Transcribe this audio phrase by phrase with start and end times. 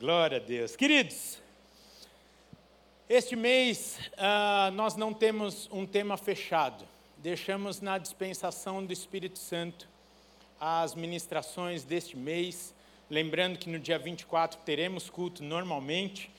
[0.00, 0.76] Glória a Deus.
[0.76, 1.42] Queridos,
[3.08, 6.84] este mês uh, nós não temos um tema fechado.
[7.16, 9.88] Deixamos na dispensação do Espírito Santo
[10.60, 12.72] as ministrações deste mês.
[13.10, 16.30] Lembrando que no dia 24 teremos culto normalmente.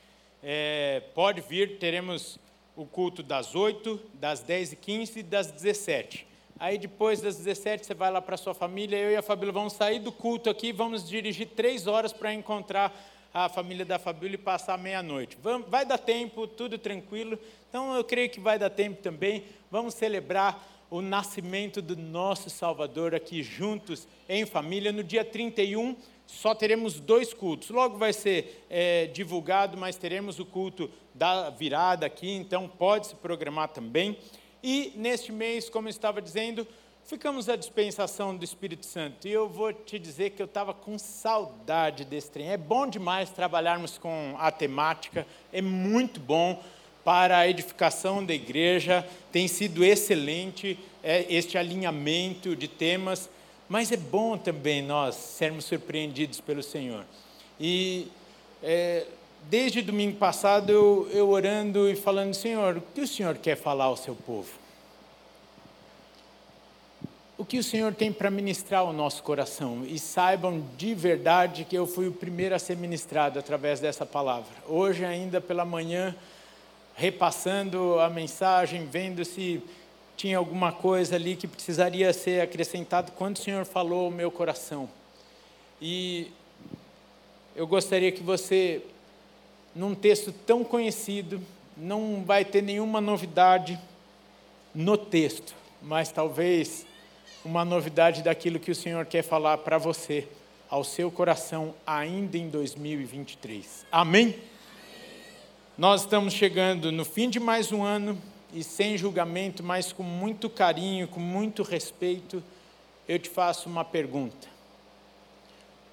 [0.42, 2.40] É, pode vir, teremos
[2.78, 6.26] o culto das 8, das 10 e 15 e das 17.
[6.58, 9.74] Aí depois das 17 você vai lá para sua família, eu e a Fabíola vamos
[9.74, 12.98] sair do culto aqui, vamos dirigir três horas para encontrar
[13.34, 15.38] a família da Fabíola e passar meia-noite.
[15.68, 17.38] Vai dar tempo, tudo tranquilo.
[17.70, 19.44] Então eu creio que vai dar tempo também.
[19.70, 24.92] Vamos celebrar o nascimento do nosso Salvador aqui juntos, em família.
[24.92, 27.70] No dia 31, só teremos dois cultos.
[27.70, 33.16] Logo vai ser é, divulgado, mas teremos o culto da virada aqui, então pode se
[33.16, 34.18] programar também.
[34.64, 36.68] E neste mês, como eu estava dizendo,
[37.10, 39.28] ficamos à dispensação do Espírito Santo.
[39.28, 42.52] E eu vou te dizer que eu estava com saudade desse trem.
[42.52, 46.62] É bom demais trabalharmos com a temática, é muito bom
[47.04, 53.28] para a edificação da igreja, tem sido excelente é, este alinhamento de temas,
[53.68, 57.04] mas é bom também nós sermos surpreendidos pelo Senhor.
[57.60, 58.08] E
[58.62, 59.08] é,
[59.50, 63.86] desde domingo passado eu, eu orando e falando, Senhor, o que o Senhor quer falar
[63.86, 64.59] ao seu povo?
[67.40, 69.86] O que o Senhor tem para ministrar ao nosso coração.
[69.86, 74.52] E saibam de verdade que eu fui o primeiro a ser ministrado através dessa palavra.
[74.68, 76.14] Hoje, ainda pela manhã,
[76.96, 79.64] repassando a mensagem, vendo se
[80.18, 84.90] tinha alguma coisa ali que precisaria ser acrescentado, quando o Senhor falou ao meu coração.
[85.82, 86.34] E
[87.56, 88.82] eu gostaria que você,
[89.74, 91.42] num texto tão conhecido,
[91.78, 93.80] não vai ter nenhuma novidade
[94.76, 96.89] no texto, mas talvez
[97.44, 100.28] uma novidade daquilo que o Senhor quer falar para você,
[100.70, 103.86] ao seu coração, ainda em 2023.
[103.92, 104.36] Amém?
[105.78, 108.22] Nós estamos chegando no fim de mais um ano
[108.54, 112.44] e sem julgamento, mas com muito carinho, com muito respeito,
[113.08, 114.48] eu te faço uma pergunta.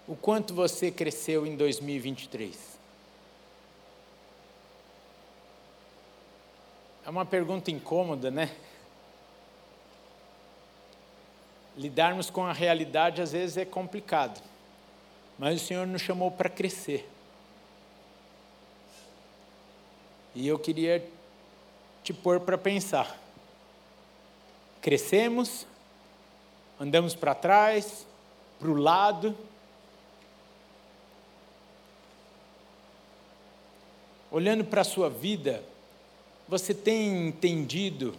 [0.09, 2.77] O quanto você cresceu em 2023?
[7.07, 8.51] É uma pergunta incômoda, né?
[11.77, 14.43] Lidarmos com a realidade às vezes é complicado,
[15.39, 17.09] mas o Senhor nos chamou para crescer.
[20.35, 21.07] E eu queria
[22.03, 23.19] te pôr para pensar.
[24.81, 25.67] Crescemos,
[26.79, 28.07] andamos para trás,
[28.59, 29.37] para o lado,
[34.31, 35.63] olhando para a sua vida,
[36.49, 38.15] você tem entendido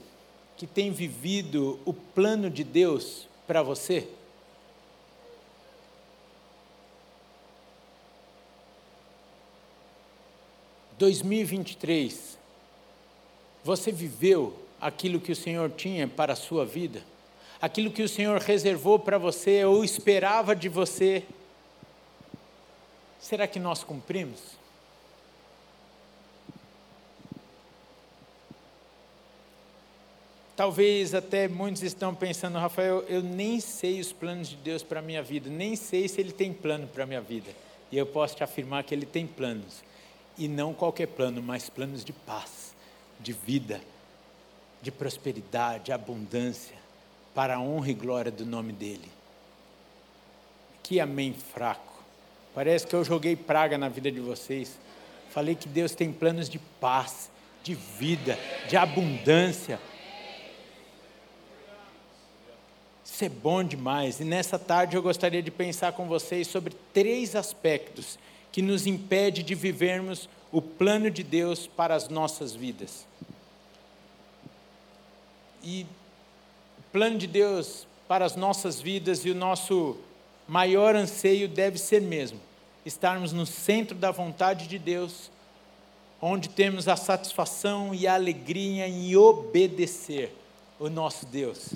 [0.57, 4.07] que tem vivido o plano de Deus para você?
[10.99, 12.37] Dois mil e vinte e três,
[13.63, 17.01] você viveu aquilo que o Senhor tinha para a sua vida?
[17.61, 21.23] Aquilo que o Senhor reservou para você ou esperava de você?
[23.19, 24.39] Será que nós cumprimos?
[30.57, 35.03] Talvez até muitos estão pensando, Rafael, eu nem sei os planos de Deus para a
[35.03, 37.51] minha vida, nem sei se Ele tem plano para a minha vida.
[37.91, 39.83] E eu posso te afirmar que Ele tem planos.
[40.35, 42.75] E não qualquer plano, mas planos de paz,
[43.19, 43.79] de vida,
[44.81, 46.75] de prosperidade, abundância,
[47.35, 49.11] para a honra e glória do nome dEle.
[50.81, 52.03] Que amém fraco.
[52.55, 54.79] Parece que eu joguei praga na vida de vocês.
[55.29, 57.29] Falei que Deus tem planos de paz,
[57.61, 59.79] de vida, de abundância
[63.09, 64.19] Isso é bom demais.
[64.19, 68.19] E nessa tarde eu gostaria de pensar com vocês sobre três aspectos
[68.51, 73.07] que nos impede de vivermos o plano de Deus para as nossas vidas.
[75.63, 75.85] E
[76.77, 79.97] o plano de Deus para as nossas vidas e o nosso
[80.45, 82.39] maior anseio deve ser mesmo
[82.85, 85.31] estarmos no centro da vontade de Deus,
[86.21, 90.33] onde temos a satisfação e a alegria em obedecer
[90.79, 91.73] o nosso Deus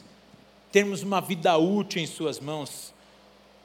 [0.71, 2.93] termos uma vida útil em Suas mãos.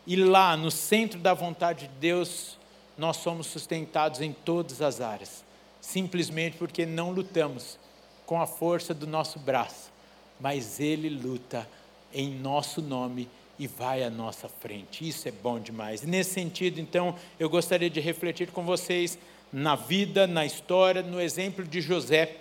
[0.06, 2.58] E lá, no centro da vontade de Deus,
[2.96, 5.44] nós somos sustentados em todas as áreas,
[5.80, 7.78] simplesmente porque não lutamos
[8.24, 9.92] com a força do nosso braço,
[10.40, 11.68] mas Ele luta
[12.12, 13.28] em nosso nome
[13.58, 15.08] e vai à nossa frente.
[15.08, 16.02] Isso é bom demais.
[16.02, 19.18] Nesse sentido, então, eu gostaria de refletir com vocês
[19.52, 22.36] na vida, na história, no exemplo de José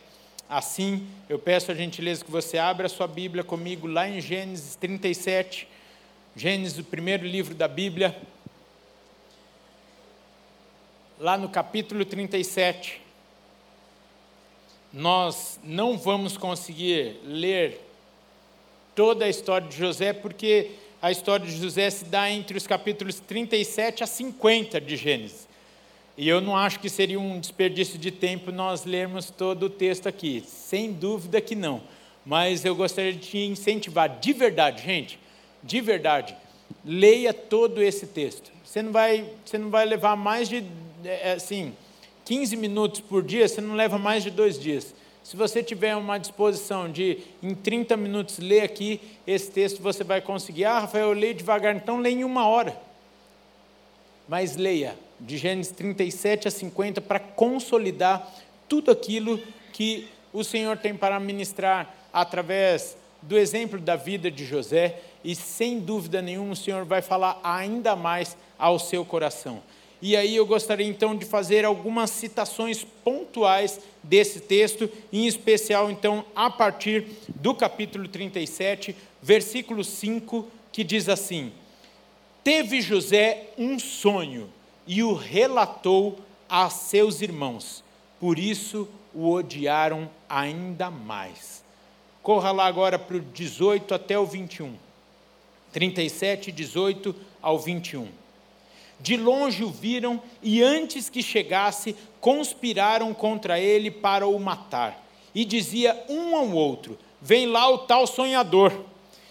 [0.49, 4.75] Assim, eu peço a gentileza que você abra a sua Bíblia comigo lá em Gênesis
[4.75, 5.67] 37,
[6.35, 8.15] Gênesis, o primeiro livro da Bíblia.
[11.19, 13.01] lá no capítulo 37.
[14.91, 17.81] Nós não vamos conseguir ler
[18.93, 20.71] toda a história de José, porque
[21.01, 25.44] a história de José se dá entre os capítulos 37 a 50 de Gênesis.
[26.17, 30.07] E eu não acho que seria um desperdício de tempo nós lermos todo o texto
[30.07, 31.81] aqui, sem dúvida que não.
[32.25, 35.19] Mas eu gostaria de te incentivar de verdade, gente,
[35.61, 36.35] de verdade,
[36.83, 38.51] leia todo esse texto.
[38.63, 40.63] Você não vai, você não vai levar mais de,
[41.03, 41.73] é, assim,
[42.23, 44.95] 15 minutos por dia, você não leva mais de dois dias.
[45.23, 50.21] Se você tiver uma disposição de, em 30 minutos, ler aqui esse texto, você vai
[50.21, 50.65] conseguir.
[50.65, 52.79] Ah, Rafael, eu leio devagar, então leia em uma hora.
[54.27, 58.33] Mas leia, de Gênesis 37 a 50 para consolidar
[58.67, 59.39] tudo aquilo
[59.73, 65.79] que o Senhor tem para ministrar através do exemplo da vida de José e sem
[65.79, 69.61] dúvida nenhuma o Senhor vai falar ainda mais ao seu coração.
[70.01, 76.23] E aí eu gostaria então de fazer algumas citações pontuais desse texto, em especial então
[76.35, 81.51] a partir do capítulo 37, versículo 5, que diz assim:
[82.43, 84.49] Teve José um sonho
[84.87, 87.83] e o relatou a seus irmãos.
[88.19, 91.63] Por isso o odiaram ainda mais.
[92.21, 94.75] Corra lá agora para o 18 até o 21.
[95.71, 98.07] 37, 18 ao 21.
[98.99, 105.03] De longe o viram e antes que chegasse, conspiraram contra ele para o matar.
[105.33, 108.71] E dizia um ao outro: Vem lá o tal sonhador.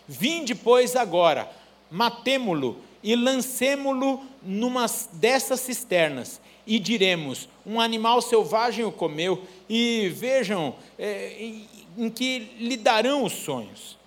[0.07, 1.51] Vinde, pois, agora,
[1.91, 10.75] matemo-lo e lancemo-lo numa dessas cisternas, e diremos: um animal selvagem o comeu, e vejam
[10.99, 13.99] é, em, que lhe darão os sonhos.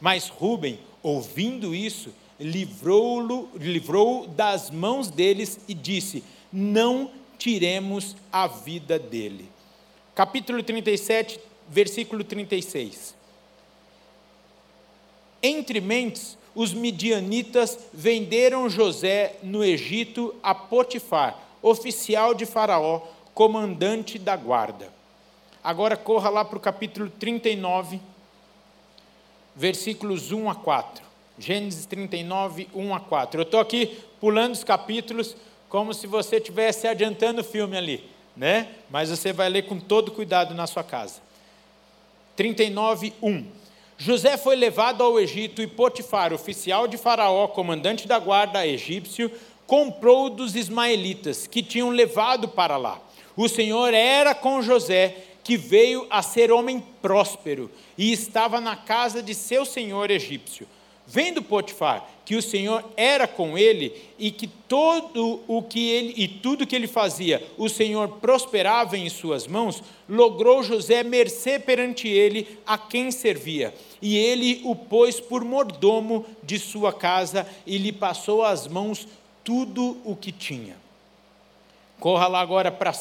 [0.00, 8.98] Mas Rubem, ouvindo isso, livrou-o livrou das mãos deles e disse: Não tiremos a vida
[8.98, 9.48] dele.
[10.14, 11.38] Capítulo 37,
[11.68, 13.14] versículo 36.
[15.42, 23.02] Entre mentes, os midianitas venderam José no Egito a Potifar, oficial de Faraó,
[23.34, 24.88] comandante da guarda.
[25.62, 28.00] Agora corra lá para o capítulo 39,
[29.54, 31.04] versículos 1 a 4.
[31.38, 33.40] Gênesis 39, 1 a 4.
[33.40, 35.36] Eu estou aqui pulando os capítulos
[35.68, 38.04] como se você estivesse adiantando o filme ali,
[38.36, 38.68] né?
[38.90, 41.20] Mas você vai ler com todo cuidado na sua casa.
[42.36, 43.59] 39, 1.
[44.02, 49.30] José foi levado ao Egito e Potifar, oficial de Faraó, comandante da guarda egípcio,
[49.66, 52.98] comprou dos ismaelitas que tinham levado para lá.
[53.36, 59.22] O Senhor era com José, que veio a ser homem próspero e estava na casa
[59.22, 60.66] de seu senhor egípcio.
[61.06, 66.28] Vendo Potifar que o Senhor era com ele e que todo o que ele e
[66.28, 72.46] tudo que ele fazia, o Senhor prosperava em suas mãos, logrou José mercê perante ele
[72.64, 73.74] a quem servia.
[74.02, 79.06] E ele o pôs por mordomo de sua casa e lhe passou às mãos
[79.44, 80.76] tudo o que tinha.
[81.98, 82.92] Corra lá agora para,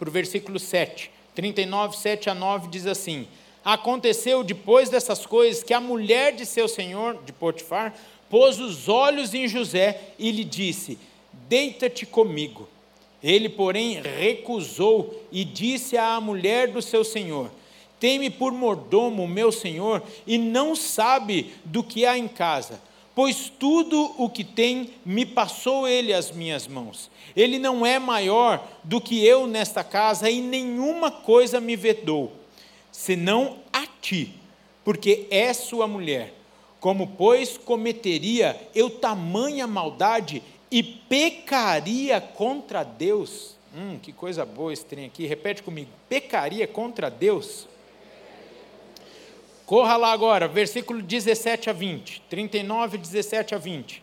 [0.00, 3.28] o versículo 7, 39, 7 a 9 diz assim:
[3.64, 7.94] Aconteceu depois dessas coisas que a mulher de seu senhor, de Potifar,
[8.30, 10.98] pôs os olhos em José e lhe disse:
[11.48, 12.68] Deita-te comigo.
[13.22, 17.50] Ele, porém, recusou e disse à mulher do seu senhor:
[18.00, 22.80] Teme por mordomo meu senhor e não sabe do que há em casa,
[23.14, 27.10] pois tudo o que tem me passou ele às minhas mãos.
[27.36, 32.40] Ele não é maior do que eu nesta casa e nenhuma coisa me vedou
[33.00, 34.34] senão a ti,
[34.84, 36.34] porque é sua mulher.
[36.78, 43.56] Como, pois, cometeria eu tamanha maldade e pecaria contra Deus?
[43.74, 45.26] Hum, que coisa boa esse trem aqui.
[45.26, 47.68] Repete comigo: pecaria contra Deus?
[49.70, 54.02] Corra lá agora, versículo 17 a 20, 39, 17 a 20.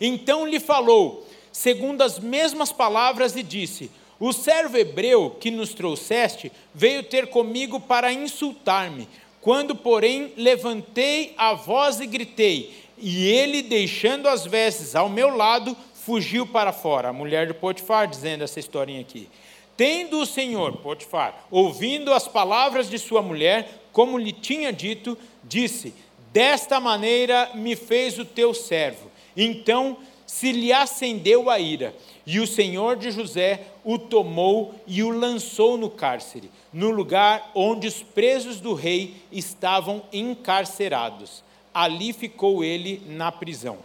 [0.00, 6.50] Então lhe falou, segundo as mesmas palavras, e disse: o servo hebreu que nos trouxeste
[6.74, 9.06] veio ter comigo para insultar-me.
[9.42, 15.76] Quando, porém, levantei a voz e gritei, e ele, deixando as vestes ao meu lado,
[15.92, 17.10] fugiu para fora.
[17.10, 19.28] A mulher de Potifar dizendo essa historinha aqui.
[19.76, 25.94] Tendo o Senhor, Potifar, ouvindo as palavras de sua mulher, como lhe tinha dito, disse:
[26.32, 29.10] Desta maneira me fez o teu servo.
[29.36, 31.94] Então se lhe acendeu a ira
[32.26, 37.86] e o senhor de José o tomou e o lançou no cárcere, no lugar onde
[37.86, 41.44] os presos do rei estavam encarcerados.
[41.74, 43.78] Ali ficou ele na prisão.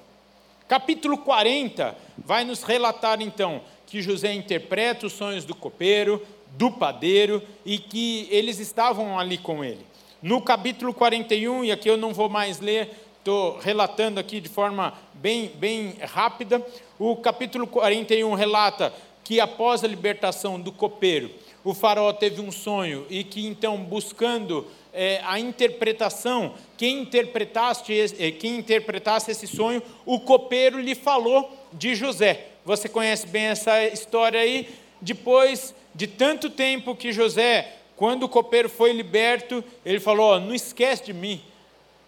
[0.67, 7.41] Capítulo 40 vai nos relatar então que José interpreta os sonhos do copeiro, do padeiro
[7.65, 9.85] e que eles estavam ali com ele.
[10.21, 14.93] No capítulo 41, e aqui eu não vou mais ler, estou relatando aqui de forma
[15.13, 16.65] bem, bem rápida,
[16.97, 18.91] o capítulo 41 relata
[19.23, 21.29] que após a libertação do copeiro,
[21.63, 28.31] o faraó teve um sonho e que então, buscando é, a interpretação, quem interpretasse, eh,
[28.31, 32.47] quem interpretasse esse sonho, o copeiro lhe falou de José.
[32.65, 34.67] Você conhece bem essa história aí?
[34.99, 40.53] Depois de tanto tempo que José, quando o copeiro foi liberto, ele falou: oh, Não
[40.53, 41.41] esquece de mim,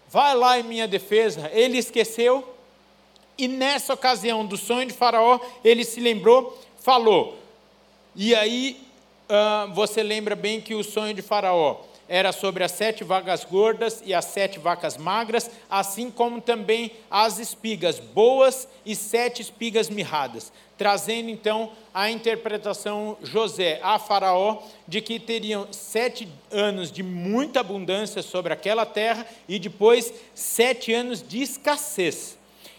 [0.08, 1.50] vai lá em minha defesa.
[1.52, 2.48] Ele esqueceu,
[3.36, 7.36] e nessa ocasião do sonho de Faraó, ele se lembrou, falou.
[8.14, 8.80] E aí
[9.28, 11.80] uh, você lembra bem que o sonho de Faraó
[12.10, 17.38] era sobre as sete vacas gordas e as sete vacas magras, assim como também as
[17.38, 25.20] espigas boas e sete espigas mirradas, trazendo então a interpretação José a Faraó de que
[25.20, 32.36] teriam sete anos de muita abundância sobre aquela terra e depois sete anos de escassez.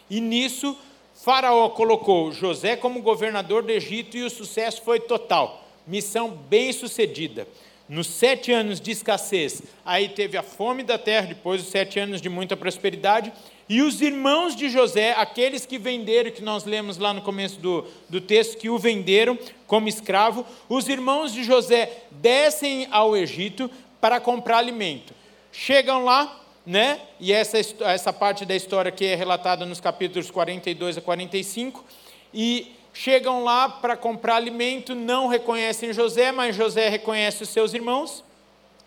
[0.09, 0.77] E nisso,
[1.15, 5.63] Faraó colocou José como governador do Egito e o sucesso foi total.
[5.87, 7.47] Missão bem sucedida
[7.89, 12.21] nos sete anos de escassez, aí teve a fome da terra, depois os sete anos
[12.21, 13.33] de muita prosperidade,
[13.67, 17.85] e os irmãos de José, aqueles que venderam, que nós lemos lá no começo do,
[18.09, 23.71] do texto, que o venderam como escravo, os irmãos de José descem ao Egito
[24.01, 25.13] para comprar alimento.
[25.53, 26.99] Chegam lá, né?
[27.19, 31.85] E essa, essa parte da história que é relatada nos capítulos 42 a 45,
[32.33, 38.23] e chegam lá para comprar alimento, não reconhecem José, mas José reconhece os seus irmãos.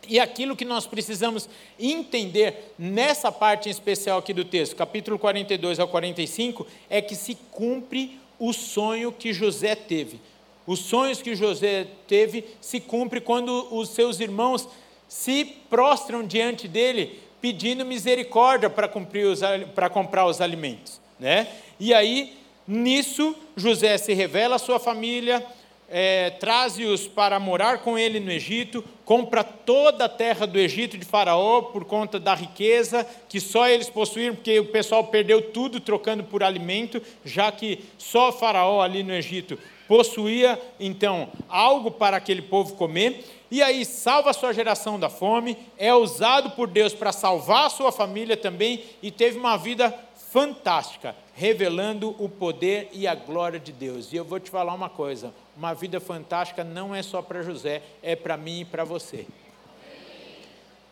[0.07, 1.49] E aquilo que nós precisamos
[1.81, 7.35] entender nessa parte em especial aqui do texto, capítulo 42 ao 45, é que se
[7.51, 10.21] cumpre o sonho que José teve.
[10.67, 14.69] Os sonhos que José teve se cumpre quando os seus irmãos
[15.09, 21.47] se prostram diante dele pedindo misericórdia para comprar os alimentos, né?
[21.79, 25.45] E aí Nisso, José se revela à sua família,
[25.89, 31.05] é, traze-os para morar com ele no Egito, compra toda a terra do Egito de
[31.05, 36.25] Faraó por conta da riqueza que só eles possuíram, porque o pessoal perdeu tudo trocando
[36.25, 42.75] por alimento, já que só Faraó ali no Egito possuía então algo para aquele povo
[42.75, 43.25] comer.
[43.51, 47.71] E aí salva a sua geração da fome, é usado por Deus para salvar a
[47.71, 49.95] sua família também e teve uma vida
[50.35, 54.13] fantástica, revelando o poder e a glória de Deus.
[54.13, 57.81] E eu vou te falar uma coisa: uma vida fantástica não é só para José,
[58.03, 59.29] é para mim e para você.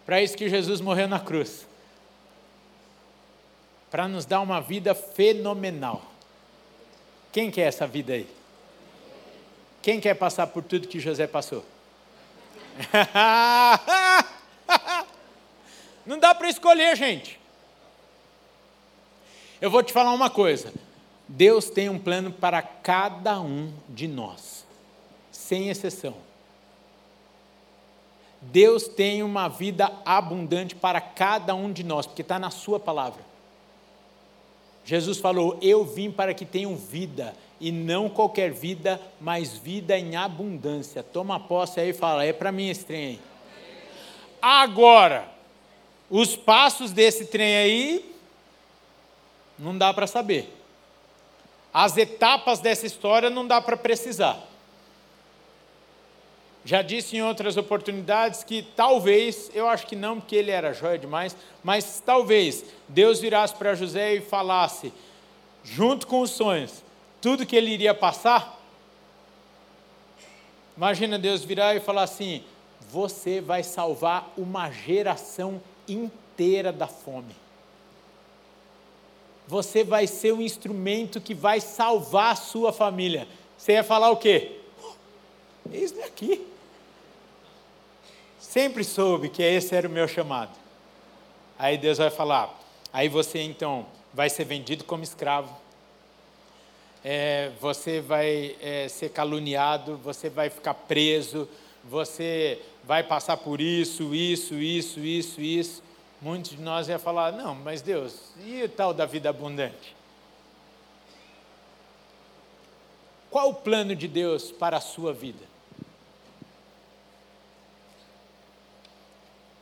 [0.06, 1.66] Para isso que Jesus morreu na cruz
[3.90, 6.02] para nos dar uma vida fenomenal.
[7.30, 8.26] Quem quer essa vida aí?
[9.82, 11.62] Quem quer passar por tudo que José passou?
[16.06, 17.41] Não dá para escolher, gente.
[19.62, 20.72] Eu vou te falar uma coisa:
[21.28, 24.66] Deus tem um plano para cada um de nós,
[25.30, 26.16] sem exceção.
[28.40, 33.24] Deus tem uma vida abundante para cada um de nós, porque está na Sua palavra.
[34.84, 40.16] Jesus falou: Eu vim para que tenham vida, e não qualquer vida, mas vida em
[40.16, 41.04] abundância.
[41.04, 43.20] Toma posse aí e fala: É para mim esse trem aí.
[44.42, 45.28] Agora,
[46.10, 48.11] os passos desse trem aí
[49.62, 50.52] não dá para saber.
[51.72, 54.38] As etapas dessa história não dá para precisar.
[56.64, 60.98] Já disse em outras oportunidades que talvez, eu acho que não, porque ele era jóia
[60.98, 64.92] demais, mas talvez Deus virasse para José e falasse,
[65.64, 66.82] junto com os sonhos,
[67.20, 68.60] tudo que ele iria passar.
[70.76, 72.44] Imagina Deus virar e falar assim:
[72.90, 77.41] você vai salvar uma geração inteira da fome
[79.46, 83.26] você vai ser o instrumento que vai salvar a sua família.
[83.56, 84.58] Você ia falar o quê?
[85.70, 86.46] Eis-me aqui.
[88.38, 90.50] Sempre soube que esse era o meu chamado.
[91.58, 92.58] Aí Deus vai falar,
[92.92, 95.56] aí você então vai ser vendido como escravo,
[97.04, 101.48] é, você vai é, ser caluniado, você vai ficar preso,
[101.84, 105.82] você vai passar por isso, isso, isso, isso, isso
[106.22, 109.94] muitos de nós ia falar: não, mas Deus, e tal da vida abundante?
[113.30, 115.44] Qual o plano de Deus para a sua vida?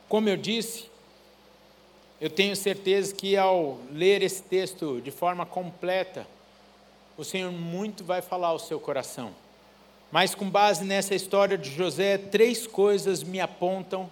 [0.07, 0.91] Como eu disse,
[2.19, 6.27] eu tenho certeza que ao ler esse texto de forma completa,
[7.17, 9.33] o Senhor muito vai falar ao seu coração.
[10.11, 14.11] Mas com base nessa história de José, três coisas me apontam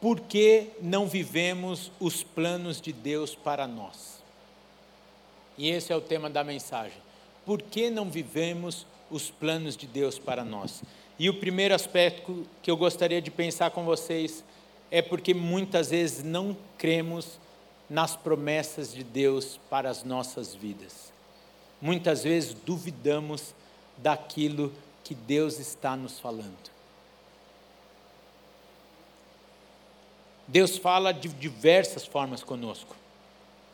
[0.00, 4.22] por que não vivemos os planos de Deus para nós.
[5.56, 6.98] E esse é o tema da mensagem.
[7.44, 10.82] Por que não vivemos os planos de Deus para nós?
[11.18, 14.44] E o primeiro aspecto que eu gostaria de pensar com vocês
[14.90, 17.38] é porque muitas vezes não cremos
[17.88, 21.12] nas promessas de Deus para as nossas vidas.
[21.80, 23.54] Muitas vezes duvidamos
[23.96, 24.72] daquilo
[25.02, 26.75] que Deus está nos falando.
[30.46, 32.94] Deus fala de diversas formas conosco.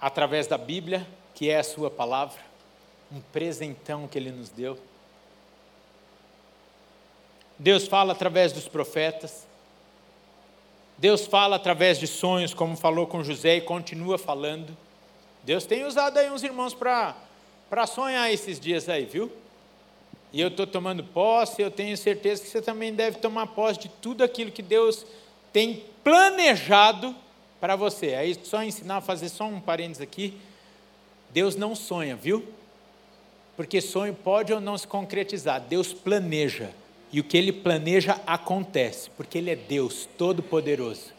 [0.00, 2.40] Através da Bíblia, que é a Sua palavra,
[3.10, 4.78] um presentão que Ele nos deu.
[7.58, 9.46] Deus fala através dos profetas.
[10.98, 14.76] Deus fala através de sonhos, como falou com José e continua falando.
[15.42, 19.30] Deus tem usado aí uns irmãos para sonhar esses dias aí, viu?
[20.32, 23.88] e eu estou tomando posse, eu tenho certeza que você também deve tomar posse de
[23.88, 25.04] tudo aquilo que Deus
[25.52, 27.14] tem planejado
[27.60, 28.14] para você.
[28.14, 30.36] Aí só ensinar a fazer só um parênteses aqui.
[31.30, 32.46] Deus não sonha, viu?
[33.56, 35.60] Porque sonho pode ou não se concretizar.
[35.60, 36.70] Deus planeja.
[37.12, 41.12] E o que ele planeja acontece, porque ele é Deus todo-poderoso.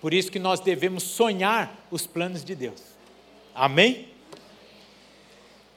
[0.00, 2.82] Por isso que nós devemos sonhar os planos de Deus.
[3.54, 4.08] Amém?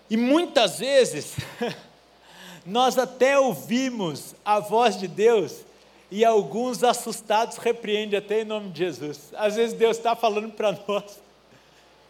[0.10, 1.36] E muitas vezes
[2.66, 5.64] nós até ouvimos a voz de Deus
[6.12, 9.32] e alguns assustados repreendem até em nome de Jesus.
[9.36, 11.20] Às vezes Deus está falando para nós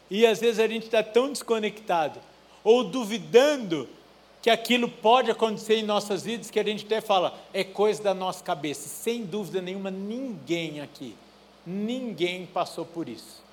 [0.09, 2.19] e às vezes a gente está tão desconectado
[2.63, 3.87] ou duvidando
[4.41, 8.13] que aquilo pode acontecer em nossas vidas que a gente até fala, é coisa da
[8.13, 8.87] nossa cabeça.
[8.87, 11.15] Sem dúvida nenhuma, ninguém aqui,
[11.65, 13.43] ninguém passou por isso.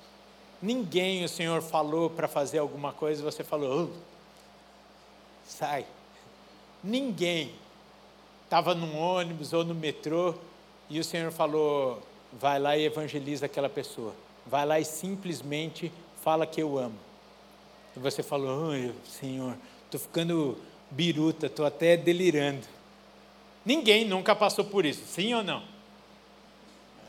[0.61, 3.97] Ninguém o Senhor falou para fazer alguma coisa e você falou, oh,
[5.45, 5.85] sai
[6.83, 7.51] Ninguém
[8.47, 10.33] estava num ônibus ou no metrô
[10.89, 12.01] e o Senhor falou:
[12.31, 14.15] vai lá e evangeliza aquela pessoa.
[14.45, 15.91] Vai lá e simplesmente
[16.23, 16.97] fala que eu amo.
[17.95, 19.55] E você falou: oh, Senhor,
[19.85, 20.57] estou ficando
[20.89, 22.65] biruta, estou até delirando.
[23.65, 25.61] Ninguém nunca passou por isso, sim ou não?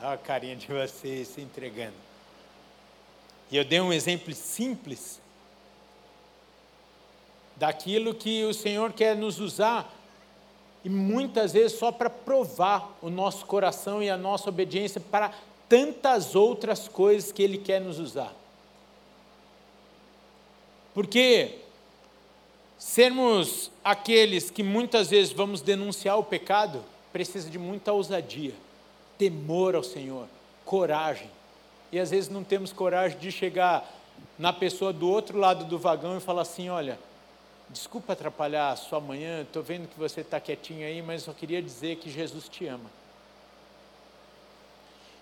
[0.01, 1.95] Olha a carinha de vocês se entregando.
[3.51, 5.21] E eu dei um exemplo simples
[7.57, 9.93] daquilo que o Senhor quer nos usar,
[10.85, 15.33] e muitas vezes só para provar o nosso coração e a nossa obediência para
[15.69, 18.33] tantas outras coisas que Ele quer nos usar.
[20.95, 21.57] Porque
[22.79, 28.55] sermos aqueles que muitas vezes vamos denunciar o pecado, precisa de muita ousadia,
[29.17, 30.27] temor ao Senhor,
[30.65, 31.31] coragem.
[31.91, 33.89] E às vezes não temos coragem de chegar
[34.39, 36.99] na pessoa do outro lado do vagão e falar assim: olha,
[37.71, 41.61] Desculpa atrapalhar a sua manhã, estou vendo que você está quietinho aí, mas só queria
[41.61, 42.91] dizer que Jesus te ama.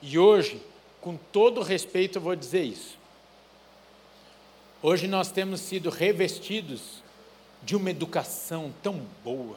[0.00, 0.62] E hoje,
[1.00, 2.96] com todo respeito, eu vou dizer isso.
[4.80, 7.02] Hoje nós temos sido revestidos
[7.62, 9.56] de uma educação tão boa,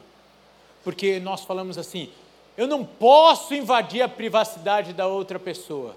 [0.83, 2.09] porque nós falamos assim:
[2.57, 5.95] eu não posso invadir a privacidade da outra pessoa,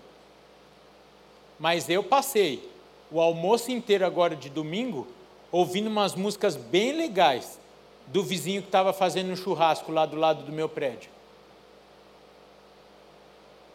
[1.59, 2.71] mas eu passei
[3.11, 5.07] o almoço inteiro agora de domingo
[5.53, 7.61] ouvindo umas músicas bem legais
[8.07, 11.11] do vizinho que estava fazendo um churrasco lá do lado do meu prédio.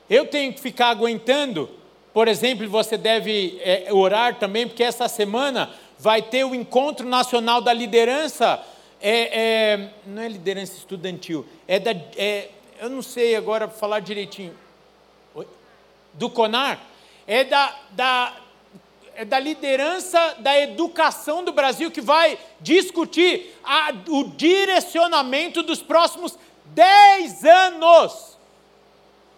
[0.09, 1.69] Eu tenho que ficar aguentando,
[2.13, 7.61] por exemplo, você deve é, orar também, porque essa semana vai ter o encontro nacional
[7.61, 8.63] da liderança,
[9.01, 9.39] é,
[9.73, 14.53] é, não é liderança estudantil, é da, é, eu não sei agora falar direitinho,
[16.13, 16.79] do CONAR,
[17.27, 18.33] é da, da,
[19.25, 27.43] da liderança da educação do Brasil que vai discutir a, o direcionamento dos próximos 10
[27.45, 28.37] anos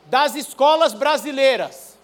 [0.07, 1.97] das escolas brasileiras.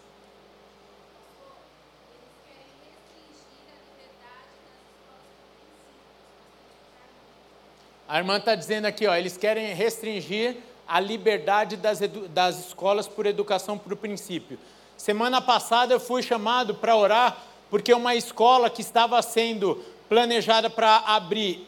[8.08, 10.58] A irmã está dizendo aqui, ó, eles querem restringir
[10.88, 14.60] a liberdade das, das escolas por educação por princípio.
[14.96, 17.38] Semana passada eu fui chamado para orar
[17.70, 21.68] porque uma escola que estava sendo planejada para abrir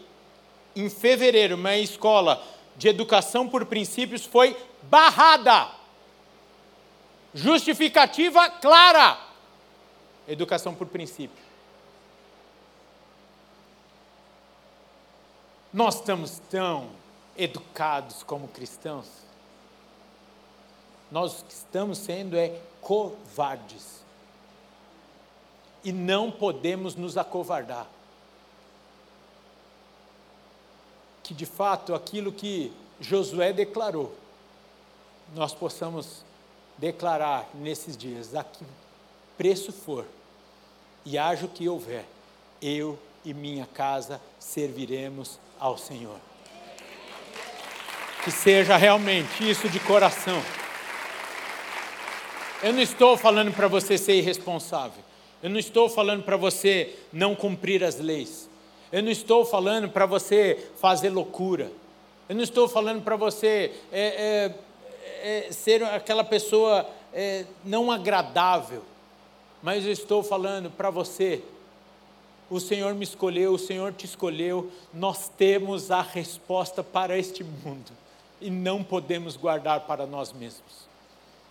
[0.75, 2.43] em fevereiro, uma escola
[2.75, 5.69] de educação por princípios, foi barrada.
[7.33, 9.19] Justificativa clara:
[10.27, 11.45] educação por princípio.
[15.73, 16.89] Nós estamos tão
[17.35, 19.07] educados como cristãos.
[21.11, 23.96] Nós estamos sendo é covardes
[25.87, 27.87] e não podemos nos acovardar.
[31.23, 34.13] Que de fato aquilo que Josué declarou,
[35.33, 36.25] nós possamos
[36.77, 38.65] declarar nesses dias, a que
[39.37, 40.05] preço for,
[41.05, 42.03] e haja o que houver,
[42.61, 46.19] eu e minha casa serviremos ao Senhor.
[48.25, 50.43] Que seja realmente isso de coração.
[52.61, 55.06] Eu não estou falando para você ser irresponsável.
[55.41, 58.49] Eu não estou falando para você não cumprir as leis.
[58.91, 61.71] Eu não estou falando para você fazer loucura.
[62.27, 64.53] Eu não estou falando para você é,
[65.23, 68.83] é, é, ser aquela pessoa é, não agradável.
[69.61, 71.41] Mas eu estou falando para você.
[72.49, 74.71] O Senhor me escolheu, o Senhor te escolheu.
[74.93, 77.91] Nós temos a resposta para este mundo
[78.39, 80.87] e não podemos guardar para nós mesmos.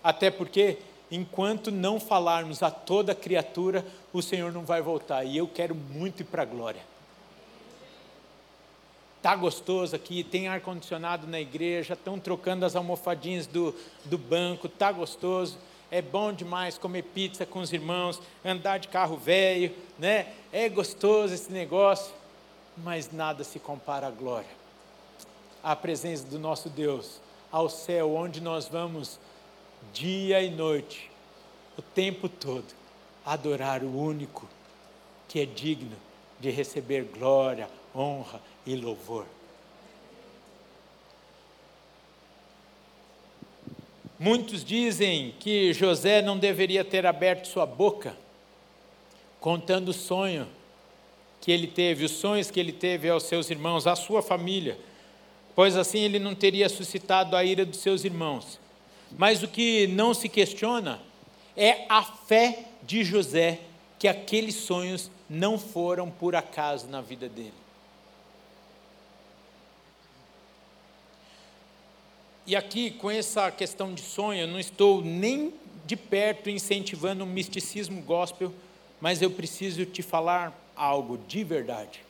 [0.03, 0.79] Até porque
[1.11, 5.25] enquanto não falarmos a toda criatura, o Senhor não vai voltar.
[5.25, 6.83] E eu quero muito ir para a glória.
[9.23, 14.69] Tá gostoso aqui, tem ar condicionado na igreja, estão trocando as almofadinhas do, do banco,
[14.69, 15.59] tá gostoso.
[15.91, 20.33] É bom demais comer pizza com os irmãos, andar de carro velho, né?
[20.53, 22.13] É gostoso esse negócio,
[22.77, 24.51] mas nada se compara à glória.
[25.63, 29.19] À presença do nosso Deus, ao céu onde nós vamos
[29.97, 31.11] dia e noite,
[31.79, 32.67] o tempo todo,
[33.25, 34.47] adorar o único
[35.27, 35.97] que é digno
[36.39, 39.25] de receber glória, honra e louvor.
[44.19, 48.15] Muitos dizem que José não deveria ter aberto sua boca,
[49.41, 50.47] contando o sonho
[51.41, 54.79] que ele teve, os sonhos que ele teve aos seus irmãos, à sua família,
[55.55, 58.66] pois assim ele não teria suscitado a ira dos seus irmãos.
[59.13, 61.01] Mas o que não se questiona
[61.57, 63.61] é a fé de José
[63.99, 67.55] que aqueles sonhos não foram por acaso na vida dele.
[72.47, 75.53] E aqui, com essa questão de sonho, eu não estou nem
[75.85, 78.53] de perto incentivando o misticismo gospel,
[79.01, 82.05] mas eu preciso te falar algo de verdade.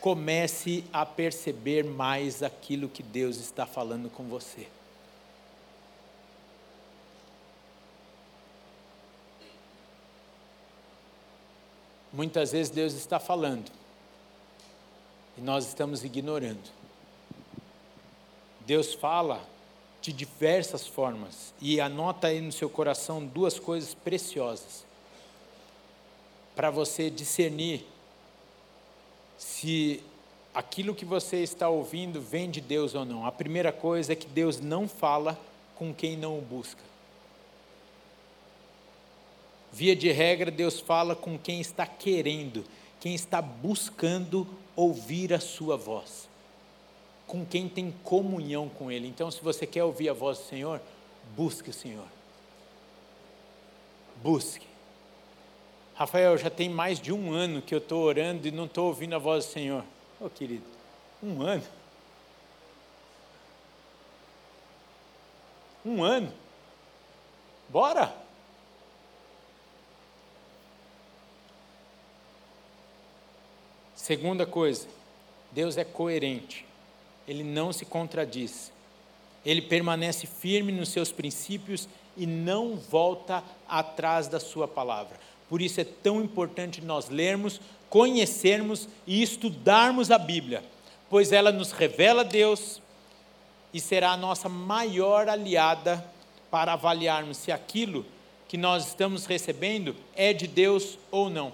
[0.00, 4.66] Comece a perceber mais aquilo que Deus está falando com você.
[12.20, 13.72] Muitas vezes Deus está falando
[15.38, 16.70] e nós estamos ignorando.
[18.66, 19.42] Deus fala
[20.02, 24.84] de diversas formas e anota aí no seu coração duas coisas preciosas
[26.54, 27.86] para você discernir
[29.38, 30.04] se
[30.52, 33.24] aquilo que você está ouvindo vem de Deus ou não.
[33.24, 35.40] A primeira coisa é que Deus não fala
[35.74, 36.89] com quem não o busca.
[39.72, 42.64] Via de regra, Deus fala com quem está querendo,
[42.98, 46.28] quem está buscando ouvir a sua voz,
[47.26, 49.06] com quem tem comunhão com Ele.
[49.06, 50.80] Então, se você quer ouvir a voz do Senhor,
[51.36, 52.06] busque o Senhor.
[54.22, 54.66] Busque.
[55.94, 59.14] Rafael, já tem mais de um ano que eu estou orando e não estou ouvindo
[59.14, 59.84] a voz do Senhor.
[60.18, 60.64] Ô oh, querido,
[61.22, 61.62] um ano?
[65.84, 66.32] Um ano?
[67.68, 68.19] Bora!
[74.10, 74.88] Segunda coisa,
[75.52, 76.66] Deus é coerente,
[77.28, 78.72] ele não se contradiz,
[79.46, 85.16] ele permanece firme nos seus princípios e não volta atrás da sua palavra.
[85.48, 90.64] Por isso é tão importante nós lermos, conhecermos e estudarmos a Bíblia,
[91.08, 92.82] pois ela nos revela Deus
[93.72, 96.04] e será a nossa maior aliada
[96.50, 98.04] para avaliarmos se aquilo
[98.48, 101.52] que nós estamos recebendo é de Deus ou não.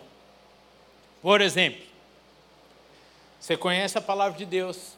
[1.20, 1.85] Por exemplo,
[3.46, 4.96] você conhece a palavra de Deus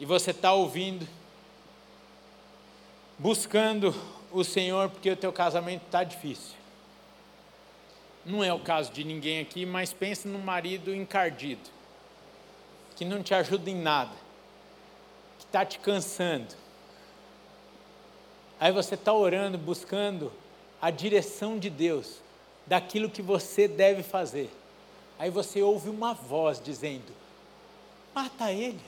[0.00, 1.06] e você está ouvindo,
[3.18, 3.94] buscando
[4.32, 6.56] o Senhor porque o teu casamento está difícil.
[8.24, 11.68] Não é o caso de ninguém aqui, mas pense num marido encardido,
[12.96, 14.16] que não te ajuda em nada,
[15.38, 16.54] que está te cansando.
[18.58, 20.32] Aí você está orando, buscando
[20.80, 22.16] a direção de Deus,
[22.66, 24.50] daquilo que você deve fazer.
[25.18, 27.25] Aí você ouve uma voz dizendo:
[28.16, 28.80] mata ele.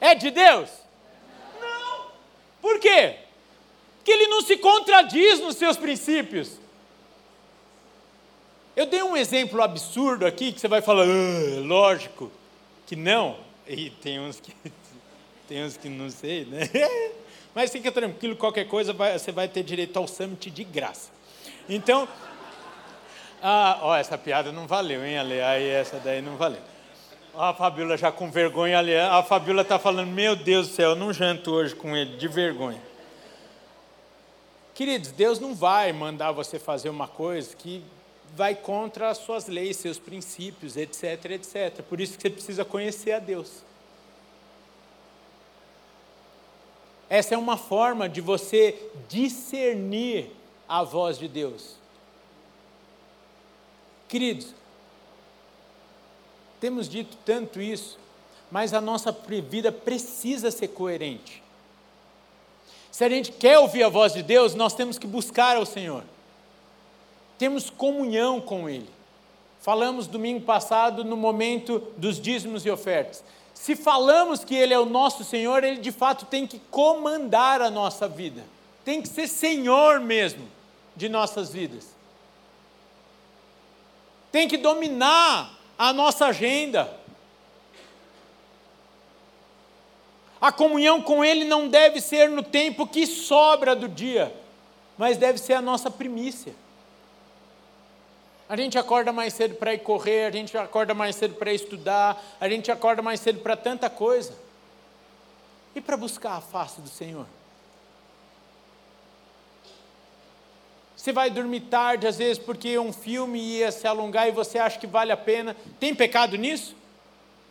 [0.00, 0.70] É de Deus?
[1.60, 2.12] Não.
[2.62, 3.16] Por quê?
[3.96, 6.60] Porque ele não se contradiz nos seus princípios.
[8.76, 12.30] Eu dei um exemplo absurdo aqui que você vai falar, ah, lógico
[12.86, 13.36] que não.
[13.66, 14.54] E tem uns que
[15.48, 16.60] tem uns que não sei, né?
[17.52, 21.10] Mas fica tranquilo, qualquer coisa vai, você vai ter direito ao summit de graça.
[21.68, 22.06] Então,
[23.42, 25.40] ah, ó, essa piada não valeu, hein, Ale?
[25.40, 26.60] Aí essa daí não valeu.
[27.36, 28.96] A Fabíola já com vergonha ali.
[28.96, 32.26] A Fabíola está falando: Meu Deus do céu, eu não janto hoje com ele, de
[32.26, 32.82] vergonha.
[34.74, 37.84] Queridos, Deus não vai mandar você fazer uma coisa que
[38.34, 41.82] vai contra as suas leis, seus princípios, etc, etc.
[41.82, 43.62] Por isso que você precisa conhecer a Deus.
[47.08, 50.30] Essa é uma forma de você discernir
[50.68, 51.76] a voz de Deus.
[54.08, 54.54] Queridos,
[56.60, 57.98] temos dito tanto isso,
[58.50, 59.12] mas a nossa
[59.48, 61.42] vida precisa ser coerente.
[62.90, 66.02] Se a gente quer ouvir a voz de Deus, nós temos que buscar ao Senhor.
[67.38, 68.88] Temos comunhão com Ele.
[69.60, 73.22] Falamos domingo passado no momento dos dízimos e ofertas.
[73.52, 77.70] Se falamos que Ele é o nosso Senhor, Ele de fato tem que comandar a
[77.70, 78.44] nossa vida,
[78.84, 80.48] tem que ser Senhor mesmo
[80.96, 81.94] de nossas vidas,
[84.30, 86.92] tem que dominar a nossa agenda.
[90.40, 94.32] A comunhão com Ele não deve ser no tempo que sobra do dia,
[94.96, 96.54] mas deve ser a nossa primícia.
[98.48, 102.22] A gente acorda mais cedo para ir correr, a gente acorda mais cedo para estudar,
[102.40, 104.32] a gente acorda mais cedo para tanta coisa.
[105.74, 107.26] E para buscar a face do Senhor?
[111.08, 114.78] Você vai dormir tarde, às vezes, porque um filme ia se alongar e você acha
[114.78, 115.56] que vale a pena.
[115.80, 116.76] Tem pecado nisso?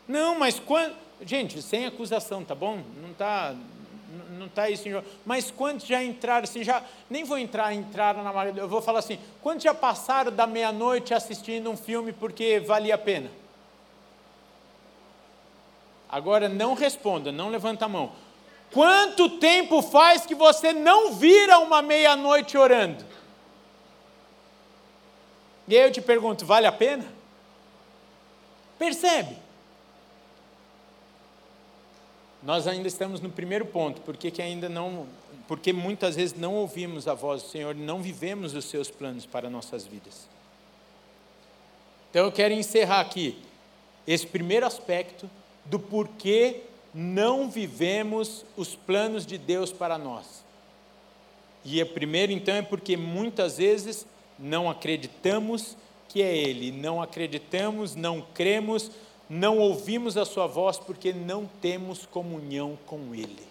[0.08, 0.94] Não, mas quando.
[1.26, 2.84] Gente, sem acusação, tá bom?
[3.02, 3.56] Não está
[4.38, 5.08] não está isso em jogo.
[5.26, 9.18] Mas quantos já entraram assim, já, nem vou entrar, entraram na eu vou falar assim,
[9.42, 13.32] quantos já passaram da meia-noite assistindo um filme porque valia a pena?
[16.08, 18.12] Agora não responda, não levanta a mão.
[18.72, 23.17] Quanto tempo faz que você não vira uma meia-noite orando?
[25.68, 27.06] E aí eu te pergunto, vale a pena?
[28.80, 29.36] Percebe?
[32.42, 35.08] Nós ainda estamos no primeiro ponto, porque que ainda não,
[35.48, 39.50] porque muitas vezes não ouvimos a voz do Senhor, não vivemos os seus planos para
[39.50, 40.28] nossas vidas.
[42.10, 43.38] Então eu quero encerrar aqui
[44.06, 45.30] esse primeiro aspecto
[45.66, 46.62] do porquê
[46.94, 50.44] não vivemos os planos de Deus para nós.
[51.66, 54.06] E a primeiro então é porque muitas vezes
[54.38, 55.76] não acreditamos
[56.08, 58.92] que é Ele, não acreditamos, não cremos,
[59.30, 63.48] não ouvimos a Sua voz porque não temos comunhão com Ele.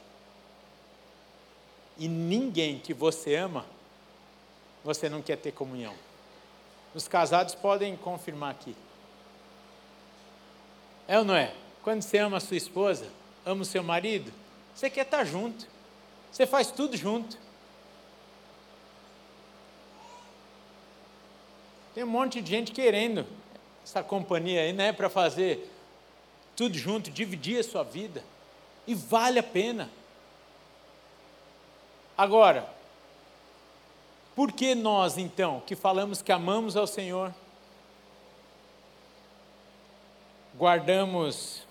[1.98, 3.64] E ninguém que você ama,
[4.84, 5.94] você não quer ter comunhão.
[6.94, 8.74] Os casados podem confirmar aqui.
[11.08, 11.54] É ou não é?
[11.82, 13.06] Quando você ama a sua esposa,
[13.44, 14.32] ama o seu marido,
[14.74, 15.66] você quer estar junto.
[16.32, 17.38] Você faz tudo junto.
[21.96, 23.24] Tem um monte de gente querendo
[23.82, 25.72] essa companhia aí, né, para fazer
[26.54, 28.22] tudo junto, dividir a sua vida.
[28.86, 29.88] E vale a pena.
[32.14, 32.68] Agora,
[34.34, 37.34] por que nós então, que falamos que amamos ao Senhor,
[40.54, 41.62] guardamos.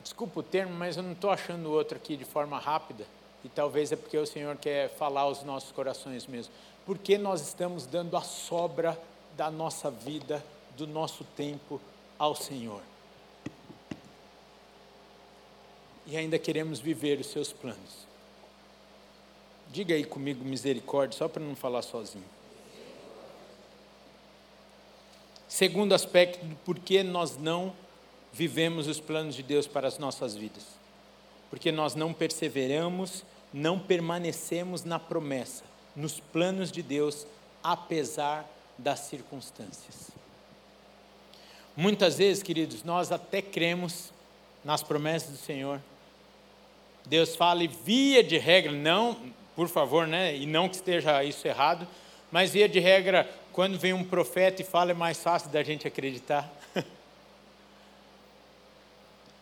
[0.00, 3.04] Desculpa o termo, mas eu não estou achando outro aqui de forma rápida,
[3.44, 6.52] e talvez é porque o Senhor quer falar aos nossos corações mesmo
[6.90, 9.00] porque nós estamos dando a sobra
[9.36, 10.44] da nossa vida,
[10.76, 11.80] do nosso tempo
[12.18, 12.82] ao Senhor.
[16.04, 18.08] E ainda queremos viver os seus planos.
[19.70, 22.24] Diga aí comigo misericórdia, só para não falar sozinho.
[25.46, 27.72] Segundo aspecto do porquê nós não
[28.32, 30.66] vivemos os planos de Deus para as nossas vidas.
[31.50, 37.26] Porque nós não perseveramos, não permanecemos na promessa nos planos de Deus,
[37.62, 38.48] apesar
[38.78, 40.10] das circunstâncias.
[41.76, 44.12] Muitas vezes, queridos, nós até cremos
[44.64, 45.80] nas promessas do Senhor.
[47.06, 49.16] Deus fala e via de regra, não,
[49.56, 50.36] por favor, né?
[50.36, 51.86] E não que esteja isso errado,
[52.30, 55.86] mas via de regra, quando vem um profeta e fala, é mais fácil da gente
[55.86, 56.50] acreditar.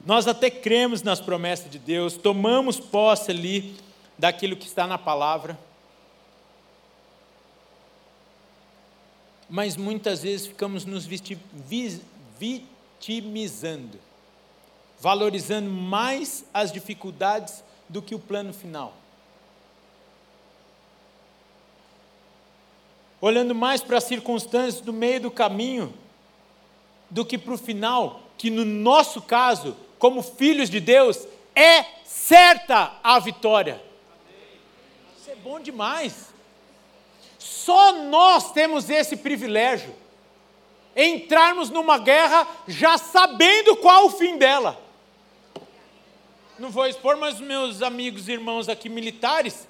[0.04, 3.76] Nós até cremos nas promessas de Deus, tomamos posse ali
[4.16, 5.58] daquilo que está na palavra,
[9.48, 11.06] mas muitas vezes ficamos nos
[12.38, 13.98] vitimizando,
[15.00, 18.94] valorizando mais as dificuldades do que o plano final.
[23.20, 25.92] Olhando mais para as circunstâncias do meio do caminho
[27.10, 32.98] do que para o final, que no nosso caso, como filhos de Deus, é certa
[33.02, 33.82] a vitória.
[35.18, 36.27] Isso é bom demais.
[37.68, 39.94] Só nós temos esse privilégio.
[40.96, 44.80] entrarmos numa guerra já sabendo qual o fim dela.
[46.58, 49.68] Não vou expor, mas meus amigos e irmãos aqui militares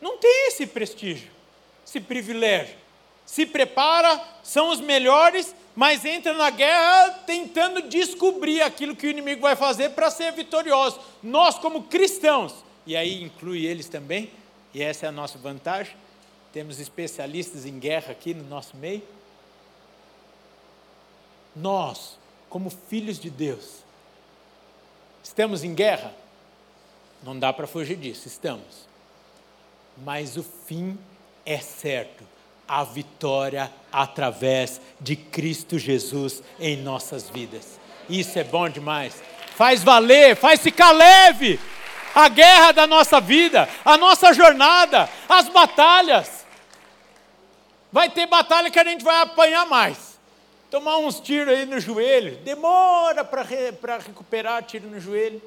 [0.00, 1.28] não têm esse prestígio,
[1.84, 2.76] esse privilégio.
[3.26, 9.40] Se prepara, são os melhores, mas entra na guerra tentando descobrir aquilo que o inimigo
[9.40, 11.00] vai fazer para ser vitorioso.
[11.20, 12.54] Nós, como cristãos,
[12.86, 14.30] e aí inclui eles também,
[14.72, 16.05] e essa é a nossa vantagem,
[16.56, 19.02] temos especialistas em guerra aqui no nosso meio.
[21.54, 22.16] Nós,
[22.48, 23.84] como filhos de Deus,
[25.22, 26.14] estamos em guerra?
[27.22, 28.88] Não dá para fugir disso, estamos.
[29.98, 30.98] Mas o fim
[31.44, 32.24] é certo
[32.66, 37.78] a vitória através de Cristo Jesus em nossas vidas.
[38.08, 39.22] Isso é bom demais.
[39.54, 41.60] Faz valer, faz ficar leve
[42.14, 46.35] a guerra da nossa vida, a nossa jornada, as batalhas.
[47.96, 50.20] Vai ter batalha que a gente vai apanhar mais.
[50.70, 53.70] Tomar uns tiros aí no joelho, demora para re,
[54.06, 55.40] recuperar tiro no joelho.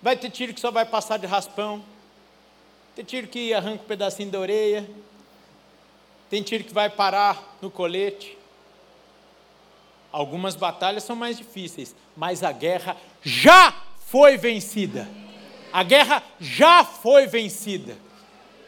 [0.00, 1.84] Vai ter tiro que só vai passar de raspão.
[2.96, 4.88] Tem tiro que arranca um pedacinho da orelha.
[6.30, 8.38] Tem tiro que vai parar no colete.
[10.10, 13.74] Algumas batalhas são mais difíceis, mas a guerra já
[14.06, 15.06] foi vencida.
[15.70, 17.94] A guerra já foi vencida.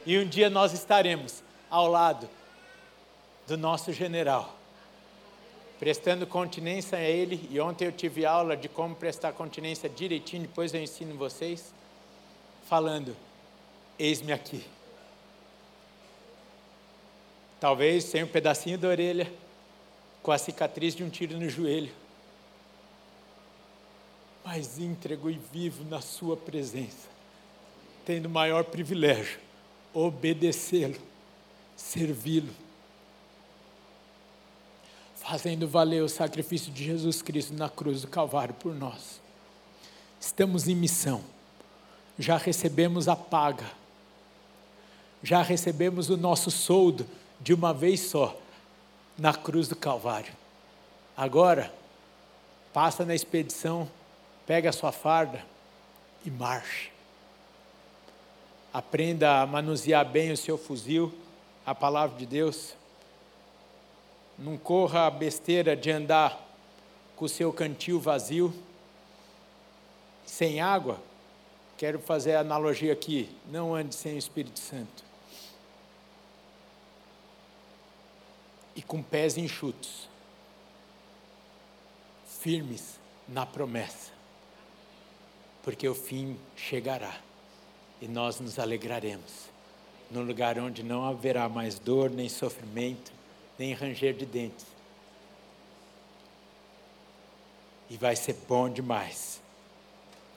[0.05, 2.29] E um dia nós estaremos ao lado
[3.47, 4.57] do nosso general,
[5.79, 7.49] prestando continência a ele.
[7.51, 11.73] E ontem eu tive aula de como prestar continência direitinho, depois eu ensino vocês,
[12.69, 13.17] falando:
[13.99, 14.65] Eis-me aqui.
[17.59, 19.33] Talvez sem um pedacinho da orelha,
[20.23, 21.93] com a cicatriz de um tiro no joelho,
[24.45, 27.09] mas íntegro e vivo na Sua presença,
[28.05, 29.39] tendo o maior privilégio,
[29.95, 30.99] obedecê-lo,
[31.77, 32.62] servi-lo
[35.23, 39.21] fazendo valer o sacrifício de Jesus Cristo na cruz do Calvário por nós.
[40.21, 41.23] Estamos em missão,
[42.19, 43.71] já recebemos a paga,
[45.23, 47.07] já recebemos o nosso soldo
[47.41, 48.37] de uma vez só
[49.17, 50.33] na cruz do Calvário.
[51.17, 51.73] Agora,
[52.73, 53.89] passa na expedição,
[54.45, 55.45] pega a sua farda
[56.25, 56.91] e marche.
[58.73, 61.13] Aprenda a manusear bem o seu fuzil,
[61.65, 62.75] a palavra de Deus
[64.39, 66.41] não corra a besteira de andar
[67.17, 68.53] com o seu cantil vazio,
[70.27, 71.01] sem água.
[71.77, 75.05] Quero fazer a analogia aqui: não ande sem o Espírito Santo.
[78.75, 80.09] E com pés enxutos,
[82.41, 84.11] firmes na promessa,
[85.63, 87.15] porque o fim chegará
[88.01, 89.53] e nós nos alegraremos
[90.13, 93.11] no lugar onde não haverá mais dor nem sofrimento,
[93.63, 94.67] nem ranger de dentes.
[97.89, 99.41] E vai ser bom demais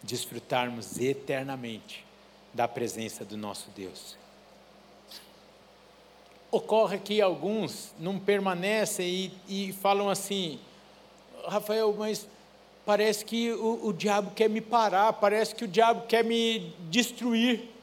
[0.04, 2.06] desfrutarmos eternamente
[2.54, 4.16] da presença do nosso Deus.
[6.52, 10.60] Ocorre que alguns não permanecem e, e falam assim,
[11.48, 12.28] Rafael, mas
[12.86, 17.75] parece que o, o diabo quer me parar, parece que o diabo quer me destruir.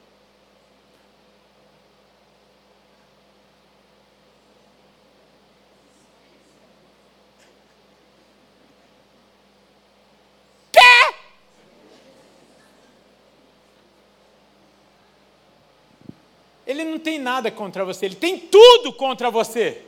[16.82, 19.82] Ele não tem nada contra você, ele tem tudo contra você.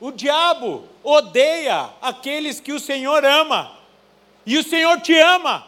[0.00, 3.76] O diabo odeia aqueles que o Senhor ama,
[4.46, 5.66] e o Senhor te ama,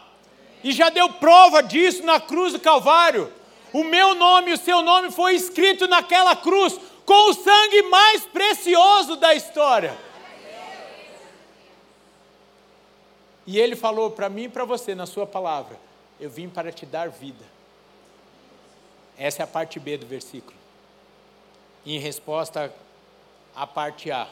[0.63, 3.31] e já deu prova disso na cruz do Calvário.
[3.73, 8.25] O meu nome e o seu nome foi escrito naquela cruz, com o sangue mais
[8.25, 9.97] precioso da história.
[13.47, 15.79] E ele falou para mim e para você, na sua palavra:
[16.19, 17.50] Eu vim para te dar vida
[19.21, 20.57] essa é a parte B do versículo.
[21.85, 22.73] Em resposta
[23.55, 24.27] à parte A,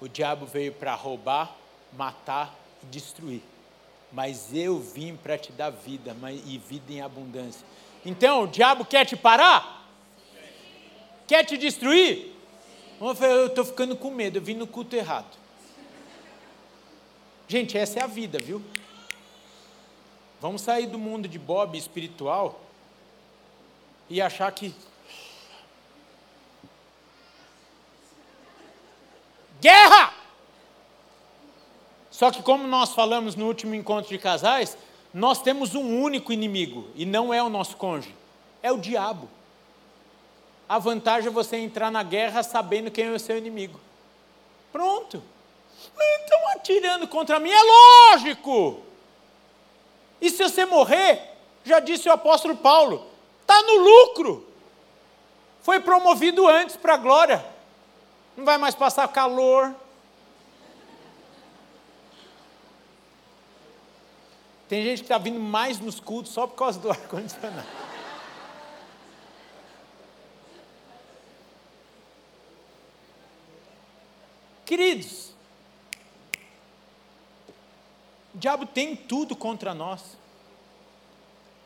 [0.00, 1.54] o diabo veio para roubar,
[1.92, 3.42] matar e destruir.
[4.10, 6.16] Mas eu vim para te dar vida
[6.46, 7.66] e vida em abundância.
[8.02, 9.86] Então, o diabo quer te parar?
[11.26, 12.34] Quer te destruir?
[12.98, 15.36] Eu estou ficando com medo, eu vim no culto errado.
[17.46, 18.62] Gente, essa é a vida, viu?
[20.40, 22.63] Vamos sair do mundo de Bob espiritual
[24.08, 24.74] e achar que.
[29.60, 30.12] Guerra!
[32.10, 34.76] Só que, como nós falamos no último encontro de casais,
[35.12, 38.14] nós temos um único inimigo, e não é o nosso cônjuge,
[38.62, 39.28] é o diabo.
[40.68, 43.80] A vantagem é você entrar na guerra sabendo quem é o seu inimigo.
[44.72, 45.22] Pronto.
[46.20, 48.80] Estão atirando contra mim, é lógico.
[50.20, 51.20] E se você morrer,
[51.64, 53.06] já disse o apóstolo Paulo,
[53.44, 54.46] está no lucro.
[55.62, 57.44] Foi promovido antes para a glória.
[58.36, 59.74] Não vai mais passar calor.
[64.68, 67.68] Tem gente que está vindo mais nos cultos só por causa do ar-condicionado.
[74.64, 75.34] Queridos,
[78.34, 80.02] o diabo tem tudo contra nós,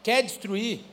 [0.02, 0.84] quer destruir,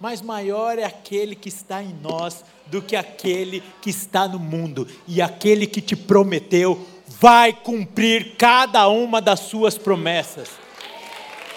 [0.00, 4.88] mas maior é aquele que está em nós do que aquele que está no mundo,
[5.06, 10.48] e aquele que te prometeu vai cumprir cada uma das suas promessas.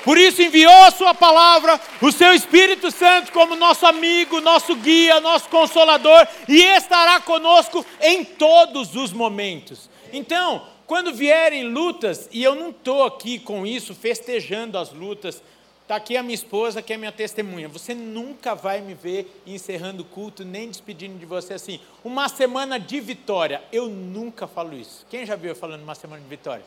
[0.03, 5.19] Por isso enviou a sua palavra, o seu Espírito Santo como nosso amigo, nosso guia,
[5.19, 9.89] nosso consolador e estará conosco em todos os momentos.
[10.13, 15.43] Então, quando vierem lutas, e eu não estou aqui com isso festejando as lutas,
[15.87, 17.69] Está aqui a minha esposa, que é minha testemunha.
[17.69, 21.79] Você nunca vai me ver encerrando o culto, nem despedindo de você assim.
[22.03, 23.63] Uma semana de vitória.
[23.71, 25.05] Eu nunca falo isso.
[25.09, 26.65] Quem já viu eu falando uma semana de vitória?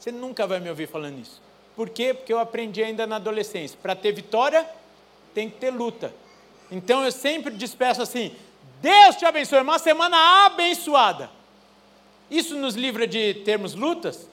[0.00, 1.38] Você nunca vai me ouvir falando isso.
[1.76, 2.14] Por quê?
[2.14, 3.78] Porque eu aprendi ainda na adolescência.
[3.82, 4.66] Para ter vitória,
[5.34, 6.10] tem que ter luta.
[6.70, 8.34] Então eu sempre despeço assim:
[8.80, 9.60] Deus te abençoe.
[9.60, 11.28] Uma semana abençoada.
[12.30, 14.26] Isso nos livra de termos lutas?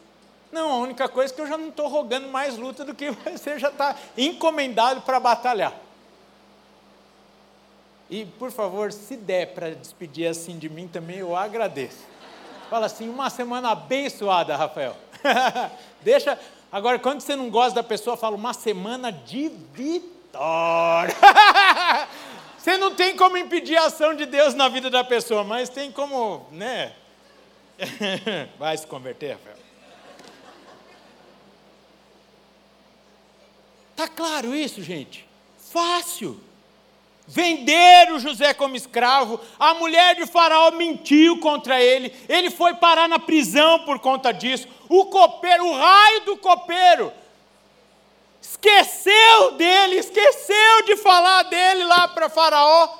[0.51, 3.11] Não, a única coisa é que eu já não estou rogando mais luta do que
[3.31, 5.73] você já está encomendado para batalhar.
[8.09, 12.07] E, por favor, se der para despedir assim de mim também, eu agradeço.
[12.69, 14.95] Fala assim, uma semana abençoada, Rafael.
[16.01, 16.37] Deixa.
[16.71, 21.15] Agora, quando você não gosta da pessoa, fala uma semana de vitória.
[22.57, 25.91] você não tem como impedir a ação de Deus na vida da pessoa, mas tem
[25.91, 26.93] como, né?
[28.57, 29.68] Vai se converter, Rafael.
[33.99, 35.27] Está claro isso, gente?
[35.57, 36.39] Fácil.
[37.27, 43.19] Venderam José como escravo, a mulher de Faraó mentiu contra ele, ele foi parar na
[43.19, 44.69] prisão por conta disso.
[44.87, 47.11] O copeiro, o raio do copeiro,
[48.41, 52.97] esqueceu dele, esqueceu de falar dele lá para Faraó.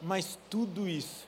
[0.00, 1.26] Mas tudo isso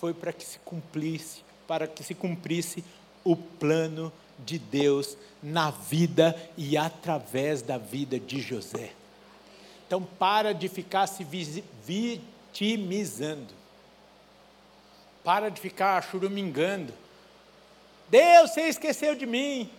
[0.00, 2.84] foi para que se cumprisse, para que se cumprisse
[3.22, 8.92] o plano de de Deus na vida e através da vida de José.
[9.86, 11.24] Então, para de ficar se
[11.84, 13.52] vitimizando.
[15.22, 16.92] Para de ficar churumingando.
[18.08, 19.70] Deus, você esqueceu de mim.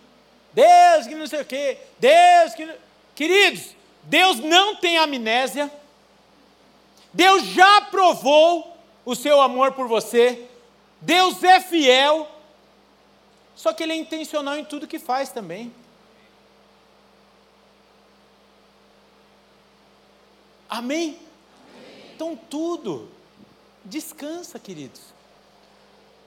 [0.52, 1.78] Deus que não sei o quê.
[1.98, 2.68] Deus que.
[3.14, 5.70] Queridos, Deus não tem amnésia.
[7.12, 10.46] Deus já provou o seu amor por você.
[11.00, 12.28] Deus é fiel.
[13.56, 15.72] Só que ele é intencional em tudo que faz também.
[20.68, 21.18] Amém?
[21.18, 22.12] Amém?
[22.14, 23.08] Então tudo.
[23.84, 25.00] Descansa, queridos.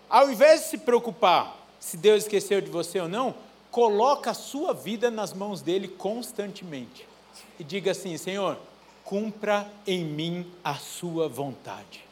[0.09, 3.33] Ao invés de se preocupar se Deus esqueceu de você ou não,
[3.71, 7.07] coloca a sua vida nas mãos dele constantemente.
[7.59, 8.57] E diga assim: Senhor,
[9.03, 12.03] cumpra em mim a sua vontade.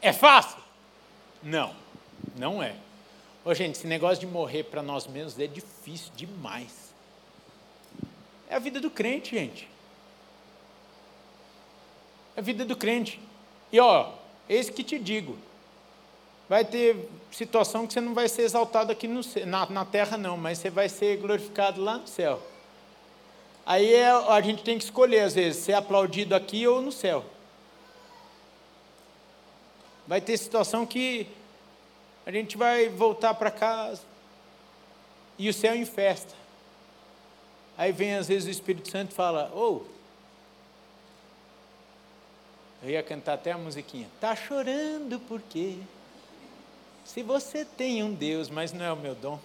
[0.00, 0.62] É fácil?
[1.42, 1.74] Não,
[2.36, 2.76] não é.
[3.44, 6.94] Ô, gente, esse negócio de morrer para nós mesmos é difícil demais.
[8.48, 9.68] É a vida do crente, gente.
[12.34, 13.20] É a vida do crente.
[13.70, 14.12] E ó,
[14.48, 15.36] eis que te digo:
[16.48, 20.38] vai ter situação que você não vai ser exaltado aqui no, na, na terra, não,
[20.38, 22.40] mas você vai ser glorificado lá no céu.
[23.66, 27.24] Aí é, a gente tem que escolher, às vezes, ser aplaudido aqui ou no céu.
[30.06, 31.26] Vai ter situação que
[32.26, 34.02] a gente vai voltar para casa
[35.38, 36.34] e o céu em festa.
[37.76, 39.94] Aí vem às vezes o Espírito Santo e fala: Ô, oh,
[42.82, 44.08] eu ia cantar até a musiquinha.
[44.20, 45.78] Tá chorando por quê?
[47.04, 49.38] Se você tem um Deus, mas não é o meu dom,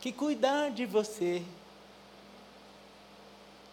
[0.00, 1.42] que cuidar de você,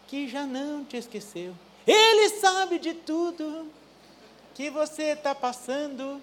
[0.07, 1.53] que já não te esqueceu.
[1.87, 3.67] Ele sabe de tudo
[4.53, 6.21] que você está passando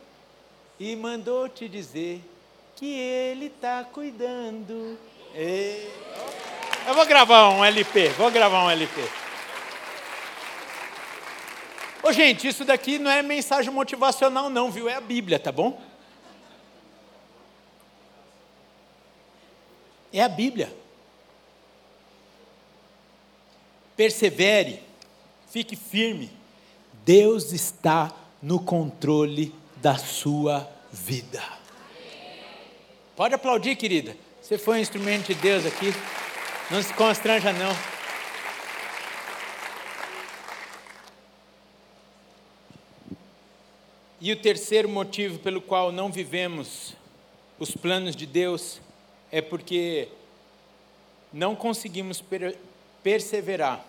[0.78, 2.22] e mandou te dizer
[2.74, 4.98] que ele está cuidando.
[5.34, 5.88] E...
[6.86, 9.00] Eu vou gravar um LP, vou gravar um LP.
[12.02, 14.88] Ô gente, isso daqui não é mensagem motivacional não, viu?
[14.88, 15.80] É a Bíblia, tá bom?
[20.12, 20.72] É a Bíblia.
[23.96, 24.82] Persevere,
[25.50, 26.30] fique firme.
[27.04, 31.42] Deus está no controle da sua vida.
[33.14, 34.16] Pode aplaudir, querida.
[34.42, 35.92] Você foi um instrumento de Deus aqui.
[36.70, 37.74] Não se constranja, não.
[44.20, 46.94] E o terceiro motivo pelo qual não vivemos
[47.58, 48.80] os planos de Deus
[49.30, 50.08] é porque
[51.32, 52.56] não conseguimos per
[53.02, 53.84] perseverar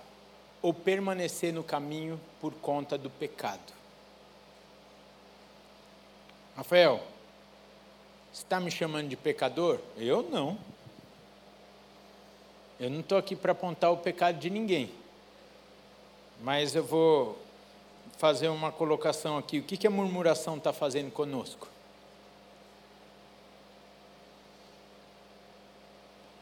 [0.61, 3.76] ou permanecer no caminho por conta do pecado.
[6.58, 7.03] Rafael,
[8.34, 9.80] você está me chamando de pecador?
[9.95, 10.58] Eu não.
[12.80, 14.91] Eu não estou aqui para apontar o pecado de ninguém.
[16.41, 17.38] Mas eu vou
[18.18, 19.60] fazer uma colocação aqui.
[19.60, 21.68] O que, que a murmuração está fazendo conosco?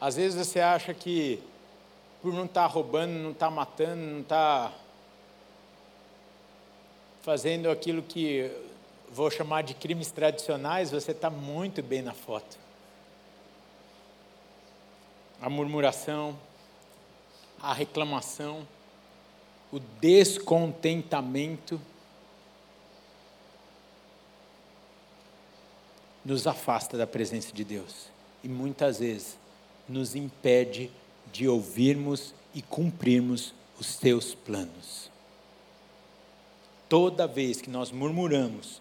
[0.00, 1.42] Às vezes você acha que
[2.22, 4.78] por não estar tá roubando, não estar tá matando, não estar tá
[7.20, 8.50] fazendo aquilo que
[9.12, 12.58] vou chamar de crimes tradicionais, você está muito bem na foto.
[15.40, 16.36] A murmuração,
[17.60, 18.66] a reclamação,
[19.72, 21.80] o descontentamento
[26.24, 28.08] nos afasta da presença de Deus
[28.42, 29.38] e muitas vezes
[29.88, 30.90] nos impede
[31.32, 35.10] de ouvirmos e cumprirmos os teus planos.
[36.88, 38.80] Toda vez que nós murmuramos,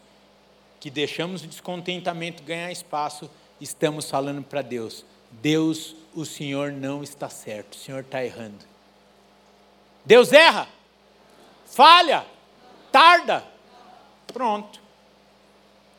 [0.85, 3.27] que deixamos o descontentamento ganhar espaço,
[3.59, 8.63] estamos falando para Deus: Deus, o Senhor não está certo, o Senhor está errando.
[10.05, 10.69] Deus erra,
[11.65, 12.23] falha,
[12.91, 13.43] tarda.
[14.27, 14.79] Pronto.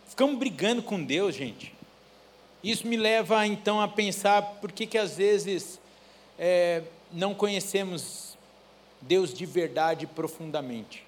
[0.07, 1.75] Ficamos brigando com Deus, gente.
[2.63, 5.81] Isso me leva então a pensar por que, que às vezes
[6.39, 8.39] é, não conhecemos
[9.01, 11.05] Deus de verdade profundamente.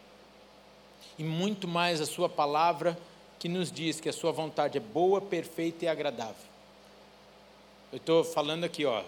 [1.17, 2.99] E muito mais a Sua palavra
[3.39, 6.49] que nos diz que a sua vontade é boa, perfeita e agradável.
[7.93, 9.03] Eu estou falando aqui, ó,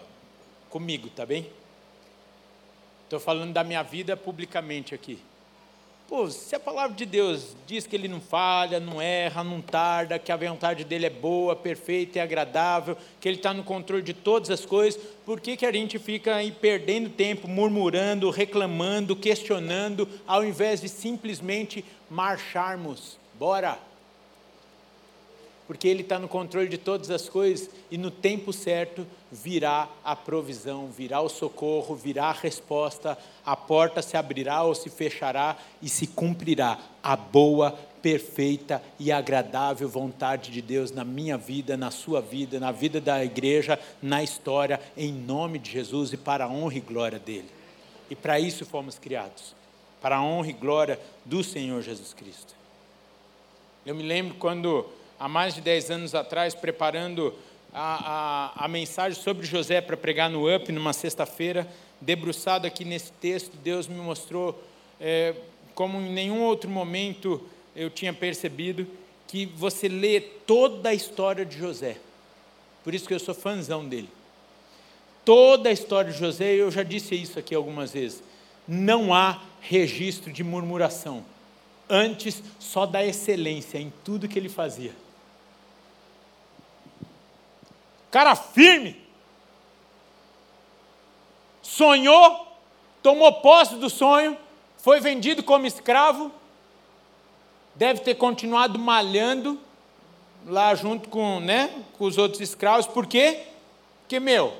[0.69, 1.47] comigo, tá bem?
[3.03, 5.19] Estou falando da minha vida publicamente aqui.
[6.07, 10.19] Pô, se a palavra de Deus diz que ele não falha, não erra, não tarda,
[10.19, 14.13] que a vontade dele é boa, perfeita e agradável, que ele está no controle de
[14.13, 20.07] todas as coisas, por que, que a gente fica aí perdendo tempo, murmurando, reclamando, questionando,
[20.27, 23.17] ao invés de simplesmente marcharmos?
[23.39, 23.90] Bora!
[25.71, 30.17] Porque Ele está no controle de todas as coisas e no tempo certo virá a
[30.17, 35.87] provisão, virá o socorro, virá a resposta, a porta se abrirá ou se fechará e
[35.87, 42.19] se cumprirá a boa, perfeita e agradável vontade de Deus na minha vida, na sua
[42.19, 46.75] vida, na vida da igreja, na história, em nome de Jesus e para a honra
[46.75, 47.49] e glória dele.
[48.09, 49.55] E para isso fomos criados,
[50.01, 52.53] para a honra e glória do Senhor Jesus Cristo.
[53.85, 57.31] Eu me lembro quando há mais de 10 anos atrás, preparando
[57.71, 61.67] a, a, a mensagem sobre José para pregar no UP, numa sexta-feira,
[62.01, 64.59] debruçado aqui nesse texto, Deus me mostrou,
[64.99, 65.35] é,
[65.75, 67.39] como em nenhum outro momento
[67.75, 68.87] eu tinha percebido,
[69.27, 71.97] que você lê toda a história de José.
[72.83, 74.09] Por isso que eu sou fãzão dele.
[75.23, 78.23] Toda a história de José, eu já disse isso aqui algumas vezes,
[78.67, 81.23] não há registro de murmuração.
[81.87, 84.91] Antes, só da excelência em tudo que ele fazia.
[88.11, 89.01] Cara firme,
[91.61, 92.47] sonhou,
[93.01, 94.37] tomou posse do sonho,
[94.77, 96.31] foi vendido como escravo,
[97.73, 99.57] deve ter continuado malhando
[100.45, 103.47] lá junto com, né, com os outros escravos, por quê?
[104.01, 104.53] Porque, meu,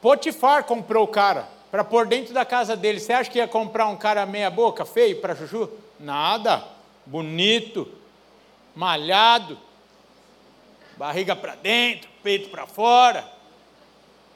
[0.00, 3.00] Potifar comprou o cara para pôr dentro da casa dele.
[3.00, 5.68] Você acha que ia comprar um cara meia boca, feio para Juju?
[5.98, 6.64] Nada.
[7.04, 7.88] Bonito,
[8.76, 9.58] malhado,
[10.98, 13.24] barriga para dentro, peito para fora.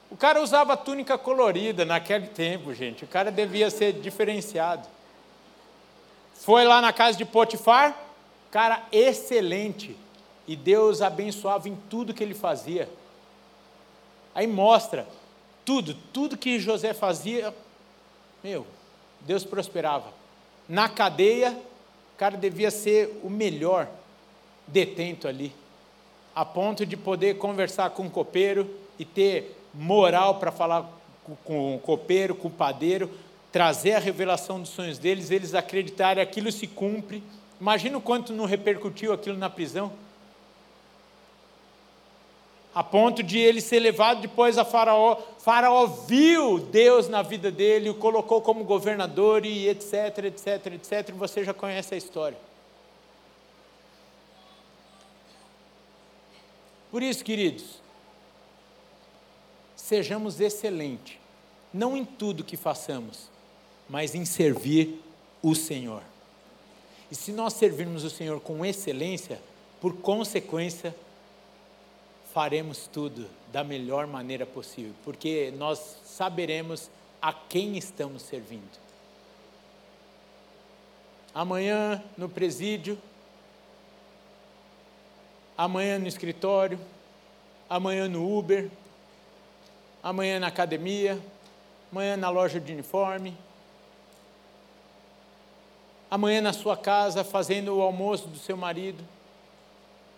[0.09, 3.03] O cara usava túnica colorida naquele tempo, gente.
[3.03, 4.87] O cara devia ser diferenciado.
[6.35, 7.97] Foi lá na casa de Potifar,
[8.49, 9.97] cara excelente.
[10.47, 12.89] E Deus abençoava em tudo que ele fazia.
[14.33, 15.05] Aí mostra
[15.65, 17.53] tudo, tudo que José fazia,
[18.43, 18.65] meu,
[19.21, 20.11] Deus prosperava.
[20.67, 23.87] Na cadeia, o cara devia ser o melhor
[24.67, 25.53] detento ali
[26.35, 30.89] a ponto de poder conversar com o copeiro e ter moral para falar
[31.43, 33.09] com o copeiro, com o padeiro,
[33.51, 37.23] trazer a revelação dos sonhos deles, eles acreditarem aquilo se cumpre.
[37.61, 39.91] Imagina o quanto não repercutiu aquilo na prisão.
[42.75, 45.17] A ponto de ele ser levado depois a Faraó.
[45.37, 51.11] Faraó viu Deus na vida dele, o colocou como governador e etc, etc, etc.
[51.15, 52.37] Você já conhece a história.
[56.93, 57.81] Por isso, queridos,
[59.75, 61.17] sejamos excelentes,
[61.73, 63.31] não em tudo que façamos,
[63.89, 65.01] mas em servir
[65.41, 66.03] o Senhor.
[67.09, 69.41] E se nós servirmos o Senhor com excelência,
[69.81, 70.95] por consequência,
[72.31, 78.79] faremos tudo da melhor maneira possível, porque nós saberemos a quem estamos servindo.
[81.33, 82.99] Amanhã no presídio,
[85.63, 86.77] amanhã no escritório,
[87.69, 88.69] amanhã no Uber,
[90.03, 91.17] amanhã na academia,
[91.89, 93.33] amanhã na loja de uniforme,
[96.11, 99.01] amanhã na sua casa fazendo o almoço do seu marido,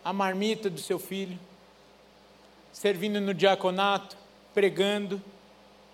[0.03, 1.37] a marmita do seu filho
[2.73, 4.17] servindo no diaconato,
[4.51, 5.21] pregando,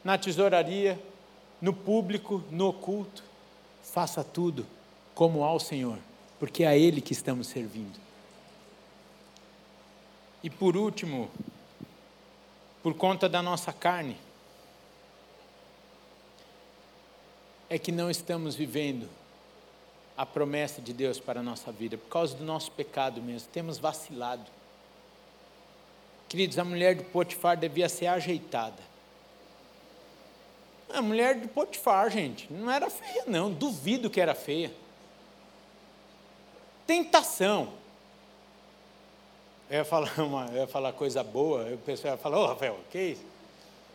[0.01, 0.97] na tesouraria,
[1.61, 3.21] no público, no oculto.
[3.83, 4.65] Faça tudo
[5.13, 5.97] como ao Senhor,
[6.39, 8.10] porque é a Ele que estamos servindo.
[10.43, 11.29] E por último,
[12.81, 14.17] por conta da nossa carne,
[17.69, 19.07] é que não estamos vivendo
[20.17, 23.77] a promessa de Deus para a nossa vida, por causa do nosso pecado mesmo, temos
[23.77, 24.45] vacilado.
[26.27, 28.81] Queridos, a mulher de Potifar devia ser ajeitada.
[30.93, 33.51] A mulher de Potifar, gente, não era feia, não.
[33.51, 34.71] Duvido que era feia.
[36.85, 37.73] Tentação.
[39.71, 42.47] Eu ia falar, uma, eu ia falar coisa boa, o pessoal ia falar, ô oh,
[42.47, 43.23] Rafael, que isso?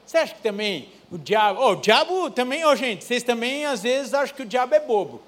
[0.06, 1.60] Você acha que também o diabo.
[1.60, 4.74] Oh, o diabo também, ô oh, gente, vocês também às vezes acham que o diabo
[4.74, 5.20] é bobo.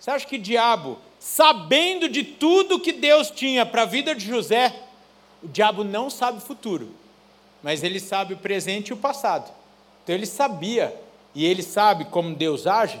[0.00, 4.24] Você acha que o diabo, sabendo de tudo que Deus tinha para a vida de
[4.24, 4.74] José,
[5.42, 6.94] o diabo não sabe o futuro,
[7.62, 9.52] mas ele sabe o presente e o passado.
[10.02, 10.96] Então ele sabia,
[11.34, 12.98] e ele sabe como Deus age,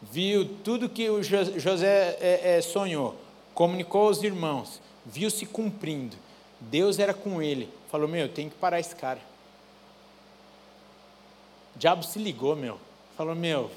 [0.00, 3.14] viu tudo que o José é, é, sonhou,
[3.54, 6.16] comunicou aos irmãos, viu se cumprindo.
[6.60, 9.20] Deus era com ele, falou: Meu, tem que parar esse cara.
[11.74, 12.78] O diabo se ligou, meu,
[13.16, 13.70] falou: Meu,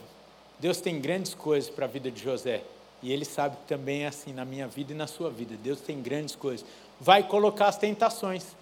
[0.60, 2.64] Deus tem grandes coisas para a vida de José.
[3.04, 5.56] E ele sabe que também é assim na minha vida e na sua vida.
[5.58, 6.66] Deus tem grandes coisas
[7.00, 8.56] vai colocar as tentações.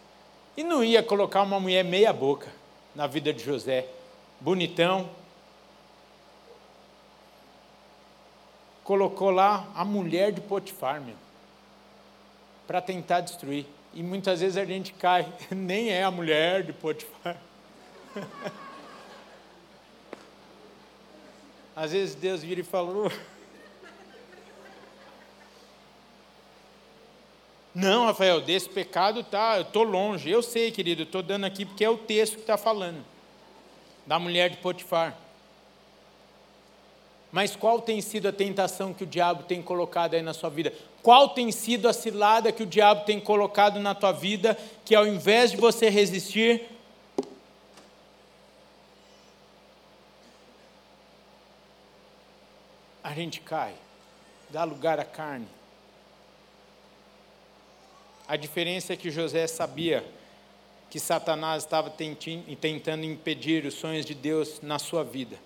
[0.56, 2.52] E não ia colocar uma mulher meia-boca
[2.94, 3.88] na vida de José,
[4.40, 5.10] bonitão.
[8.84, 11.16] Colocou lá a mulher de Potifar, meu,
[12.74, 13.68] para tentar destruir.
[13.94, 17.38] E muitas vezes a gente cai, nem é a mulher de Potifar.
[21.76, 23.12] Às vezes Deus vira e fala,
[27.76, 30.28] Não, Rafael, desse pecado tá, eu estou longe.
[30.28, 33.06] Eu sei, querido, estou dando aqui porque é o texto que está falando.
[34.08, 35.16] Da mulher de Potifar.
[37.32, 40.74] Mas qual tem sido a tentação que o diabo tem colocado aí na sua vida?
[41.04, 45.06] Qual tem sido a cilada que o diabo tem colocado na tua vida, que ao
[45.06, 46.64] invés de você resistir,
[53.04, 53.74] a gente cai,
[54.50, 55.48] dá lugar à carne.
[58.26, 60.06] A diferença é que José sabia
[60.90, 65.38] que Satanás estava tentando impedir os sonhos de Deus na sua vida.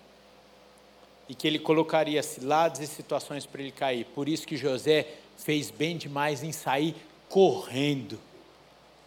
[1.28, 4.04] E que ele colocaria ciladas e situações para ele cair.
[4.14, 5.06] Por isso que José
[5.38, 6.94] fez bem demais em sair
[7.28, 8.18] correndo.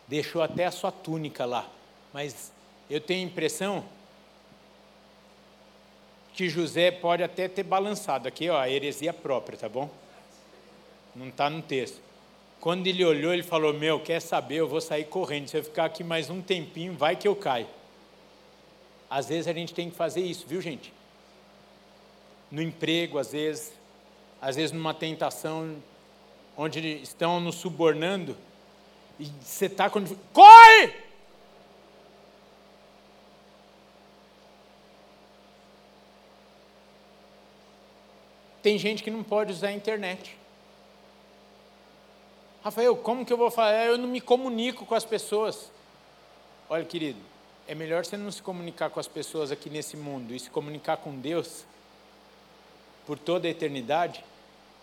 [0.08, 1.70] Deixou até a sua túnica lá.
[2.12, 2.52] Mas
[2.90, 3.86] eu tenho a impressão
[6.34, 8.28] que José pode até ter balançado.
[8.28, 9.90] Aqui, ó, a heresia própria, tá bom?
[11.16, 12.00] Não está no texto.
[12.60, 14.56] Quando ele olhou, ele falou: Meu, quer saber?
[14.56, 15.50] Eu vou sair correndo.
[15.50, 17.68] Se eu ficar aqui mais um tempinho, vai que eu caio.
[19.10, 20.94] Às vezes a gente tem que fazer isso, viu, gente?
[22.50, 23.74] No emprego, às vezes,
[24.42, 25.76] às vezes numa tentação,
[26.64, 28.38] onde estão nos subornando,
[29.20, 30.16] e você está quando.
[30.32, 30.94] Corre!
[38.62, 40.38] Tem gente que não pode usar a internet.
[42.64, 43.86] Rafael, como que eu vou falar?
[43.86, 45.72] Eu não me comunico com as pessoas.
[46.70, 47.20] Olha, querido,
[47.68, 50.98] é melhor você não se comunicar com as pessoas aqui nesse mundo e se comunicar
[50.98, 51.66] com Deus
[53.08, 54.24] por toda a eternidade,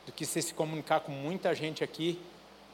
[0.09, 2.19] do que você se comunicar com muita gente aqui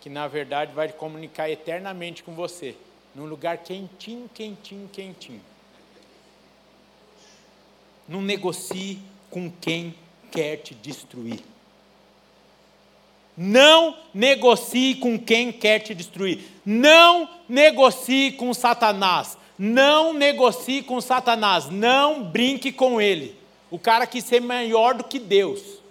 [0.01, 2.77] que na verdade vai comunicar eternamente com você,
[3.13, 5.41] num lugar quentinho, quentinho, quentinho.
[8.09, 9.97] Não negocie com quem
[10.31, 11.41] quer te destruir.
[13.37, 16.45] Não negocie com quem quer te destruir.
[16.65, 19.37] Não negocie com Satanás.
[19.59, 21.69] Não negocie com Satanás.
[21.69, 23.37] Não brinque com ele.
[23.73, 25.83] O cara que ser maior do que Deus.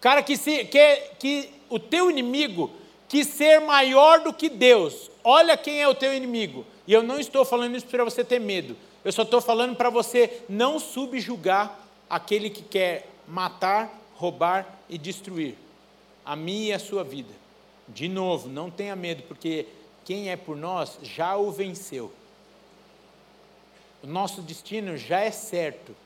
[0.00, 2.70] Cara que, se, que, que o teu inimigo
[3.08, 5.10] que ser maior do que Deus.
[5.22, 6.64] Olha quem é o teu inimigo.
[6.86, 8.76] E eu não estou falando isso para você ter medo.
[9.04, 11.78] Eu só estou falando para você não subjugar
[12.08, 15.56] aquele que quer matar, roubar e destruir
[16.24, 17.32] a minha e a sua vida.
[17.88, 19.66] De novo, não tenha medo, porque
[20.04, 22.12] quem é por nós já o venceu.
[24.02, 25.96] O nosso destino já é certo.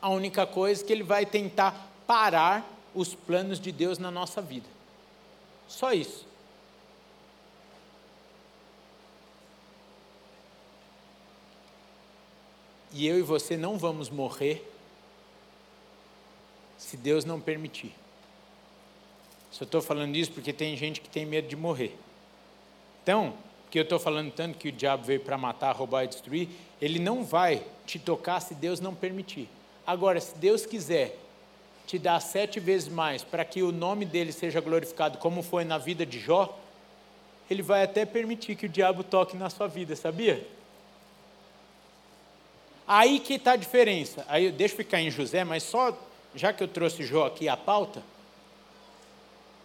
[0.00, 4.40] A única coisa é que ele vai tentar parar os planos de Deus na nossa
[4.40, 4.68] vida.
[5.68, 6.26] Só isso.
[12.92, 14.70] E eu e você não vamos morrer
[16.78, 17.92] se Deus não permitir.
[19.50, 21.96] Só estou falando isso porque tem gente que tem medo de morrer.
[23.02, 23.34] Então,
[23.70, 26.48] que eu estou falando tanto que o diabo veio para matar, roubar e destruir,
[26.80, 29.48] ele não vai te tocar se Deus não permitir.
[29.84, 31.18] Agora, se Deus quiser
[31.86, 35.78] te dar sete vezes mais para que o nome dele seja glorificado, como foi na
[35.78, 36.58] vida de Jó,
[37.50, 40.46] ele vai até permitir que o diabo toque na sua vida, sabia?
[42.86, 44.24] Aí que está a diferença.
[44.28, 45.96] Aí deixa eu ficar em José, mas só
[46.34, 48.02] já que eu trouxe Jó aqui a pauta,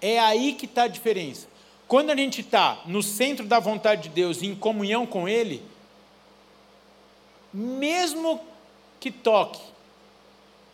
[0.02, 1.48] é aí que está a diferença.
[1.88, 5.64] Quando a gente está no centro da vontade de Deus, em comunhão com Ele,
[7.52, 8.40] mesmo
[9.00, 9.60] que toque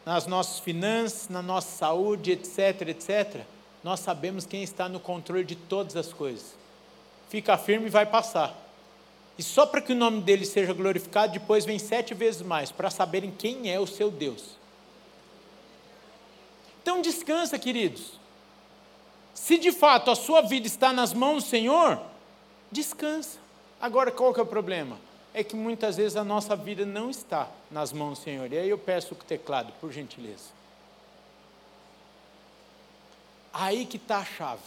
[0.06, 3.42] nas nossas finanças, na nossa saúde, etc, etc,
[3.84, 6.56] nós sabemos quem está no controle de todas as coisas.
[7.30, 8.56] Fica firme e vai passar.
[9.38, 12.90] E só para que o nome dele seja glorificado, depois vem sete vezes mais, para
[12.90, 14.56] saberem quem é o seu Deus.
[16.82, 18.14] Então descansa, queridos.
[19.34, 22.00] Se de fato a sua vida está nas mãos do Senhor,
[22.72, 23.40] descansa.
[23.82, 24.98] Agora qual que é o problema?
[25.36, 28.52] É que muitas vezes a nossa vida não está nas mãos do Senhor.
[28.54, 30.46] E aí eu peço o teclado, por gentileza.
[33.52, 34.64] Aí que está a chave.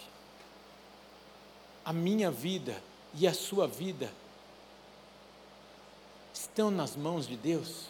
[1.82, 2.82] A minha vida
[3.14, 4.12] e a sua vida
[6.34, 7.86] estão nas mãos de Deus.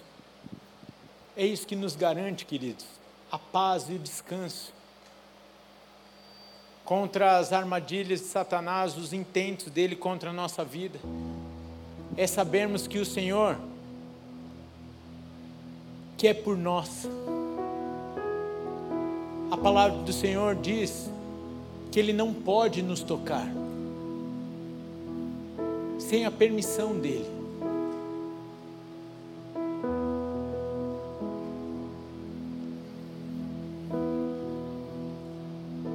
[1.36, 2.86] É isso que nos garante, queridos,
[3.28, 4.72] a paz e o descanso
[6.84, 11.00] contra as armadilhas de Satanás, os intentos dele contra a nossa vida
[12.16, 13.56] é sabermos que o Senhor
[16.18, 17.08] que é por nós.
[19.52, 21.08] A palavra do Senhor diz
[21.92, 23.46] que Ele não pode nos tocar
[25.98, 27.38] sem a permissão dEle.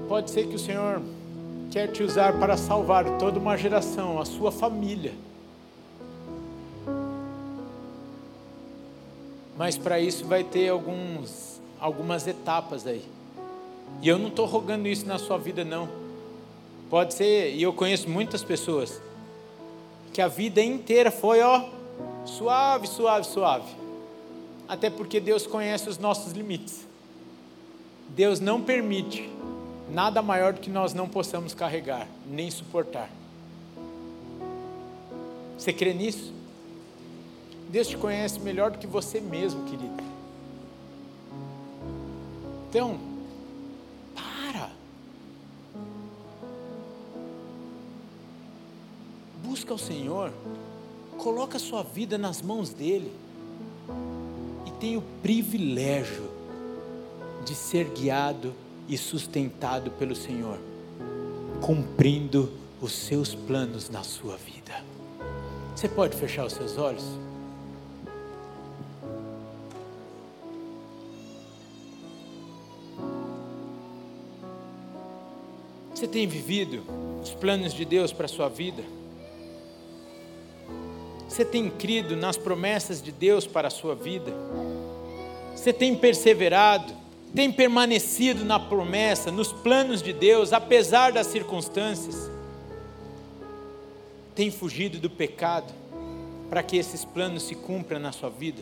[0.07, 1.01] Pode ser que o Senhor
[1.71, 5.11] quer te usar para salvar toda uma geração, a sua família.
[9.57, 13.03] Mas para isso vai ter alguns, algumas etapas aí.
[14.01, 15.87] E eu não estou rogando isso na sua vida, não.
[16.89, 19.01] Pode ser, e eu conheço muitas pessoas,
[20.11, 21.69] que a vida inteira foi, ó,
[22.25, 23.71] suave, suave, suave.
[24.67, 26.87] Até porque Deus conhece os nossos limites.
[28.09, 29.29] Deus não permite
[29.89, 33.09] nada maior do que nós não possamos carregar, nem suportar.
[35.57, 36.33] Você crê nisso?
[37.73, 40.03] Deus te conhece melhor do que você mesmo, querido.
[42.69, 42.99] Então,
[44.13, 44.69] para.
[49.43, 50.31] Busca o Senhor,
[51.17, 53.11] coloca a sua vida nas mãos dEle
[54.67, 56.29] e tem o privilégio
[57.43, 58.53] de ser guiado
[58.87, 60.59] e sustentado pelo Senhor,
[61.59, 64.85] cumprindo os seus planos na sua vida.
[65.75, 67.32] Você pode fechar os seus olhos?
[76.13, 76.83] Tem vivido
[77.23, 78.83] os planos de Deus para a sua vida?
[81.27, 84.31] Você tem crido nas promessas de Deus para a sua vida?
[85.55, 86.93] Você tem perseverado,
[87.33, 92.29] tem permanecido na promessa, nos planos de Deus, apesar das circunstâncias?
[94.35, 95.73] Tem fugido do pecado
[96.47, 98.61] para que esses planos se cumpram na sua vida?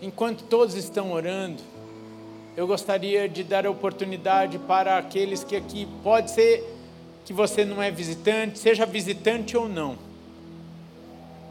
[0.00, 1.62] Enquanto todos estão orando,
[2.58, 6.68] eu gostaria de dar a oportunidade para aqueles que aqui, pode ser
[7.24, 9.96] que você não é visitante, seja visitante ou não.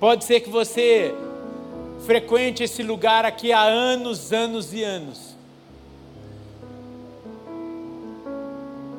[0.02, 1.16] Pode ser que você
[2.06, 5.34] frequente esse lugar aqui há anos, anos e anos.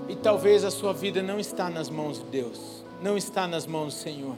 [0.08, 3.92] E talvez a sua vida não está nas mãos de Deus, não está nas mãos
[3.92, 4.36] do Senhor.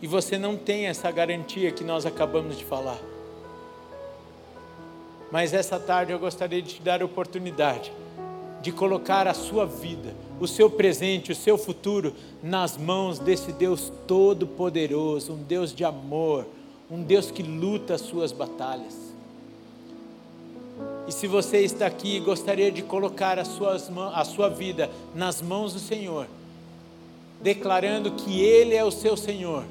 [0.00, 3.15] E você não tem essa garantia que nós acabamos de falar.
[5.30, 7.92] Mas essa tarde eu gostaria de te dar a oportunidade
[8.66, 12.12] de colocar a sua vida, o seu presente, o seu futuro
[12.42, 16.44] nas mãos desse Deus todo-poderoso, um Deus de amor,
[16.90, 19.14] um Deus que luta as suas batalhas.
[21.06, 25.40] E se você está aqui e gostaria de colocar as suas, a sua vida nas
[25.40, 26.26] mãos do Senhor,
[27.40, 29.62] declarando que Ele é o seu Senhor,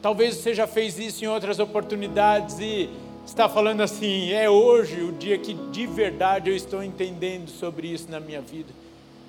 [0.00, 2.88] talvez você já fez isso em outras oportunidades e
[3.24, 8.10] está falando assim: é hoje o dia que de verdade eu estou entendendo sobre isso
[8.10, 8.72] na minha vida.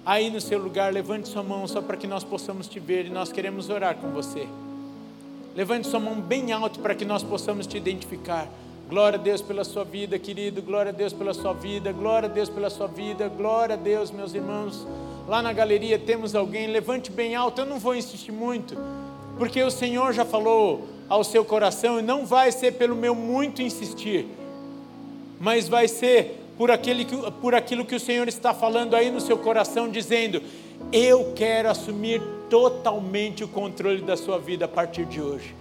[0.05, 3.09] Aí no seu lugar, levante sua mão só para que nós possamos te ver e
[3.09, 4.47] nós queremos orar com você.
[5.55, 8.47] Levante sua mão bem alto para que nós possamos te identificar.
[8.87, 10.61] Glória a Deus pela sua vida, querido.
[10.61, 11.91] Glória a Deus pela sua vida.
[11.91, 13.27] Glória a Deus pela sua vida.
[13.29, 14.85] Glória a Deus, meus irmãos.
[15.27, 16.67] Lá na galeria temos alguém.
[16.67, 17.61] Levante bem alto.
[17.61, 18.77] Eu não vou insistir muito,
[19.39, 23.61] porque o Senhor já falou ao seu coração, e não vai ser pelo meu muito
[23.61, 24.25] insistir,
[25.39, 29.21] mas vai ser por, aquele que, por aquilo que o Senhor está falando aí no
[29.21, 30.41] seu coração, dizendo:
[30.91, 35.55] Eu quero assumir totalmente o controle da sua vida a partir de hoje.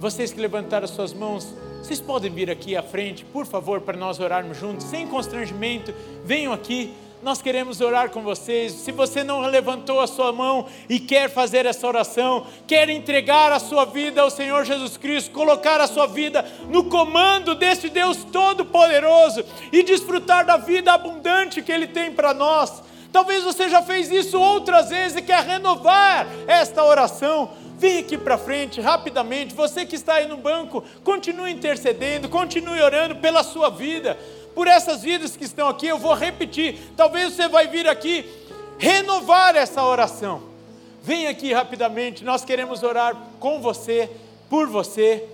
[0.00, 4.20] Vocês que levantaram suas mãos, vocês podem vir aqui à frente, por favor, para nós
[4.20, 5.92] orarmos juntos, sem constrangimento,
[6.24, 6.92] venham aqui
[7.22, 8.72] nós queremos orar com vocês.
[8.72, 13.58] Se você não levantou a sua mão e quer fazer essa oração, quer entregar a
[13.58, 19.44] sua vida ao Senhor Jesus Cristo, colocar a sua vida no comando desse Deus Todo-Poderoso
[19.72, 22.82] e desfrutar da vida abundante que Ele tem para nós.
[23.12, 27.50] Talvez você já fez isso outras vezes e quer renovar esta oração.
[27.78, 29.54] Vem aqui para frente rapidamente.
[29.54, 34.18] Você que está aí no banco, continue intercedendo, continue orando pela sua vida
[34.58, 36.76] por essas vidas que estão aqui, eu vou repetir.
[36.96, 38.28] Talvez você vai vir aqui
[38.76, 40.42] renovar essa oração.
[41.00, 44.10] Vem aqui rapidamente, nós queremos orar com você,
[44.50, 45.24] por você.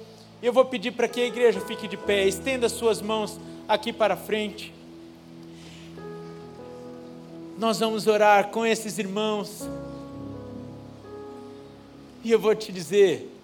[0.43, 4.15] Eu vou pedir para que a igreja fique de pé, estenda suas mãos aqui para
[4.15, 4.75] frente.
[7.57, 9.67] Nós vamos orar com esses irmãos.
[12.23, 13.35] E eu vou te dizer,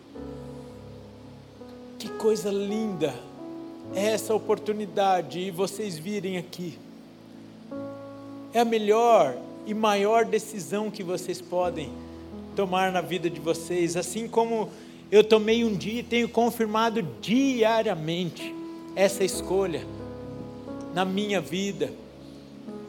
[1.99, 3.30] que coisa linda
[3.95, 6.79] essa oportunidade e vocês virem aqui.
[8.53, 9.37] É a melhor
[9.67, 11.91] e maior decisão que vocês podem
[12.57, 14.69] tomar na vida de vocês, assim como
[15.11, 18.55] eu tomei um dia e tenho confirmado diariamente
[18.95, 19.85] essa escolha
[20.95, 21.93] na minha vida.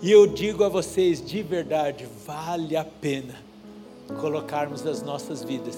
[0.02, 3.36] E eu digo a vocês de verdade, vale a pena
[4.20, 5.78] colocarmos as nossas vidas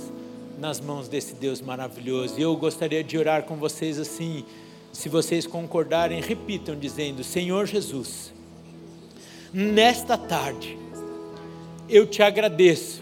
[0.58, 2.36] nas mãos desse Deus maravilhoso.
[2.38, 4.46] E eu gostaria de orar com vocês assim,
[4.94, 8.34] se vocês concordarem, repitam dizendo: Senhor Jesus,
[9.52, 10.78] nesta tarde,
[11.90, 13.02] eu te agradeço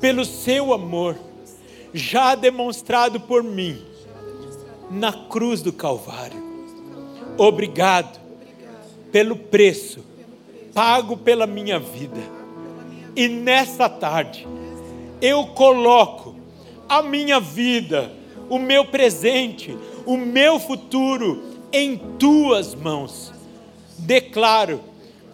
[0.00, 1.18] pelo seu amor,
[1.92, 3.84] já demonstrado por mim
[4.90, 6.42] na cruz do Calvário.
[7.36, 8.18] Obrigado
[9.12, 10.08] pelo preço
[10.72, 12.20] pago pela minha vida.
[13.14, 14.46] E nesta tarde,
[15.20, 16.34] eu coloco
[16.88, 18.10] a minha vida,
[18.48, 19.76] o meu presente,
[20.10, 21.40] o meu futuro
[21.72, 23.32] em tuas mãos.
[23.96, 24.80] Declaro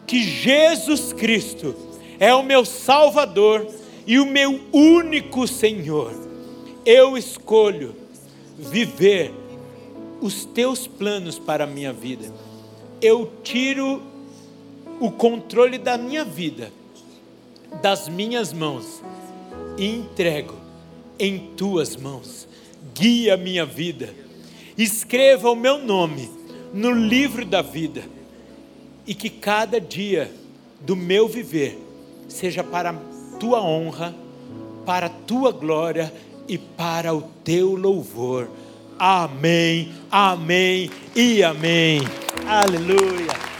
[0.06, 1.74] que Jesus Cristo
[2.20, 3.66] é o meu Salvador
[4.06, 6.12] e o meu único Senhor.
[6.84, 7.96] Eu escolho
[8.58, 9.32] viver
[10.20, 12.30] os teus planos para a minha vida.
[13.00, 14.02] Eu tiro
[15.00, 16.70] o controle da minha vida
[17.80, 19.02] das minhas mãos
[19.78, 20.54] e entrego
[21.18, 22.46] em tuas mãos.
[22.94, 24.25] Guia minha vida
[24.76, 26.30] escreva o meu nome
[26.72, 28.02] no livro da vida
[29.06, 30.30] e que cada dia
[30.80, 31.78] do meu viver
[32.28, 34.14] seja para a tua honra,
[34.84, 36.12] para a tua glória
[36.48, 38.48] e para o teu louvor.
[38.98, 42.00] Amém, amém e amém.
[42.46, 43.55] Aleluia.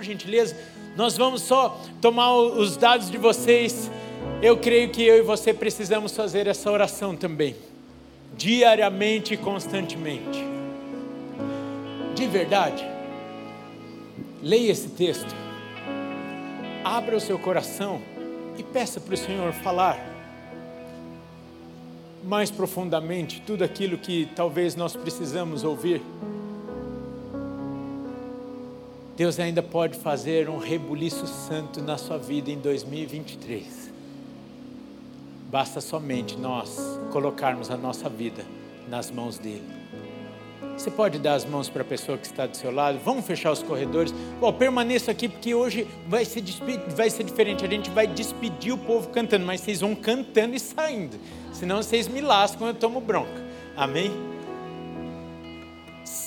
[0.00, 0.56] Por gentileza,
[0.96, 3.90] nós vamos só tomar os dados de vocês.
[4.40, 7.54] Eu creio que eu e você precisamos fazer essa oração também,
[8.34, 10.42] diariamente e constantemente.
[12.14, 12.82] De verdade,
[14.42, 15.34] leia esse texto,
[16.82, 18.00] abra o seu coração
[18.56, 19.98] e peça para o Senhor falar
[22.24, 26.00] mais profundamente tudo aquilo que talvez nós precisamos ouvir.
[29.20, 33.92] Deus ainda pode fazer um rebuliço santo na sua vida em 2023.
[35.50, 36.78] Basta somente nós
[37.12, 38.46] colocarmos a nossa vida
[38.88, 39.68] nas mãos dele.
[40.74, 42.98] Você pode dar as mãos para a pessoa que está do seu lado?
[43.04, 44.10] Vamos fechar os corredores.
[44.40, 46.42] Bom, permaneça aqui porque hoje vai ser,
[46.96, 47.62] vai ser diferente.
[47.62, 51.20] A gente vai despedir o povo cantando, mas vocês vão cantando e saindo.
[51.52, 53.44] Senão vocês me lascam, eu tomo bronca.
[53.76, 54.29] Amém?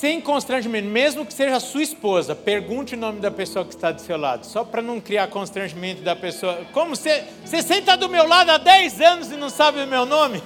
[0.04, 3.90] Sem constrangimento, mesmo que seja a sua esposa, pergunte o nome da pessoa que está
[3.90, 6.60] do seu lado, só para não criar constrangimento da pessoa.
[6.74, 10.06] Como você, você senta do meu lado há 10 anos e não sabe o meu
[10.06, 10.44] nome?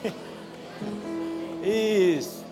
[1.65, 2.45] Isso.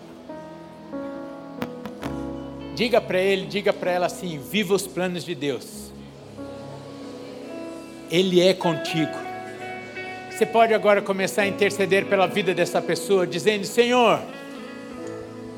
[2.74, 5.92] Diga para ele, diga para ela assim: viva os planos de Deus.
[8.10, 9.16] Ele é contigo.
[10.28, 14.20] Você pode agora começar a interceder pela vida dessa pessoa, dizendo: Senhor,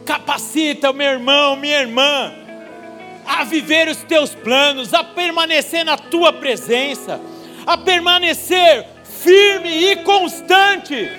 [0.08, 2.32] capacita o meu irmão, minha irmã,
[3.26, 7.20] a viver os teus planos, a permanecer na tua presença,
[7.66, 11.12] a permanecer firme e constante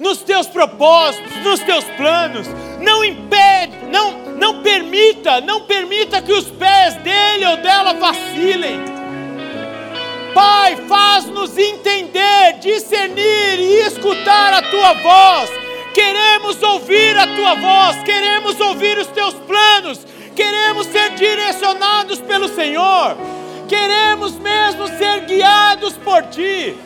[0.00, 2.48] nos teus propósitos, nos teus planos.
[2.80, 8.80] Não impede, não não permita, não permita que os pés dele ou dela vacilem.
[10.34, 15.65] Pai, faz-nos entender, discernir e escutar a tua voz.
[15.96, 23.16] Queremos ouvir a tua voz, queremos ouvir os teus planos, queremos ser direcionados pelo Senhor,
[23.66, 26.76] queremos mesmo ser guiados por ti.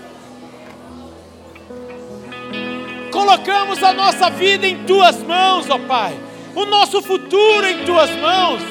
[3.11, 8.62] Colocamos a nossa vida em tuas mãos, ó Pai o nosso futuro em tuas mãos.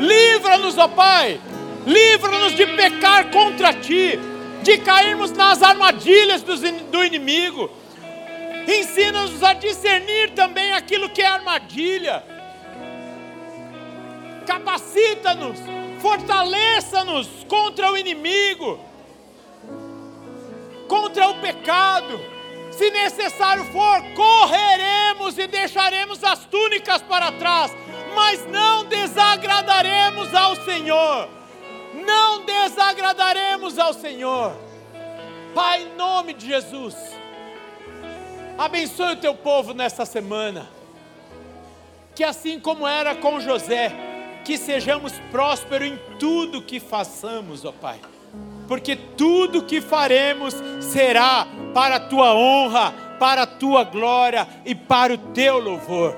[0.00, 1.40] Livra-nos, ó Pai,
[1.86, 4.18] livra-nos de pecar contra ti,
[4.62, 7.70] de cairmos nas armadilhas do inimigo.
[8.66, 12.24] Ensina-nos a discernir também aquilo que é armadilha.
[14.46, 15.58] Capacita-nos,
[16.00, 18.78] fortaleça-nos contra o inimigo,
[20.88, 22.34] contra o pecado
[22.76, 27.70] se necessário for, correremos e deixaremos as túnicas para trás,
[28.14, 31.28] mas não desagradaremos ao Senhor.
[32.04, 34.56] Não desagradaremos ao Senhor.
[35.54, 36.96] Pai, em nome de Jesus,
[38.58, 40.68] abençoe o teu povo nessa semana.
[42.14, 43.92] Que assim como era com José,
[44.44, 47.98] que sejamos prósperos em tudo que façamos, ó Pai
[48.66, 55.14] porque tudo que faremos será para a tua honra, para a tua glória e para
[55.14, 56.16] o teu louvor.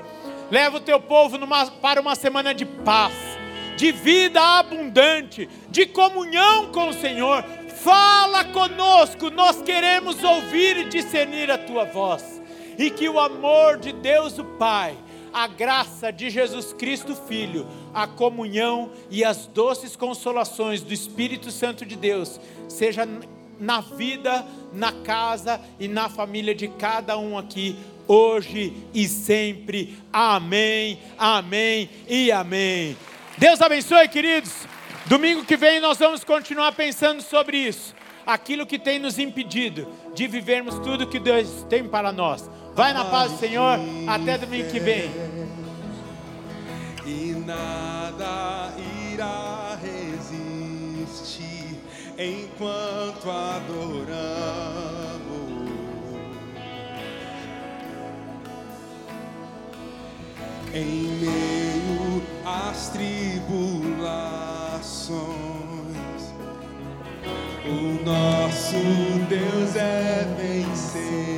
[0.51, 3.13] Leva o teu povo numa, para uma semana de paz,
[3.77, 7.45] de vida abundante, de comunhão com o Senhor.
[7.87, 12.43] Fala conosco, nós queremos ouvir e discernir a tua voz.
[12.77, 14.99] E que o amor de Deus o Pai,
[15.33, 17.65] a graça de Jesus Cristo Filho,
[17.95, 23.09] a comunhão e as doces consolações do Espírito Santo de Deus, seja
[23.57, 27.77] na vida, na casa e na família de cada um aqui,
[28.09, 29.97] hoje e sempre.
[30.13, 32.97] Amém, amém e amém.
[33.39, 34.76] Deus abençoe, queridos.
[35.09, 37.95] Domingo que vem nós vamos continuar pensando sobre isso.
[38.27, 42.51] Aquilo que tem nos impedido de vivermos tudo que Deus tem para nós.
[42.75, 43.79] Vai na paz do Senhor.
[44.09, 45.09] Até domingo que vem.
[47.07, 48.73] E nada
[49.13, 51.79] irá resistir
[52.19, 54.67] enquanto adoramos.
[60.75, 61.76] Em meio
[62.45, 63.97] às tribulações,
[67.65, 68.77] o nosso
[69.29, 71.37] Deus é vencedor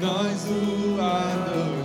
[0.00, 1.77] nós o adoramos.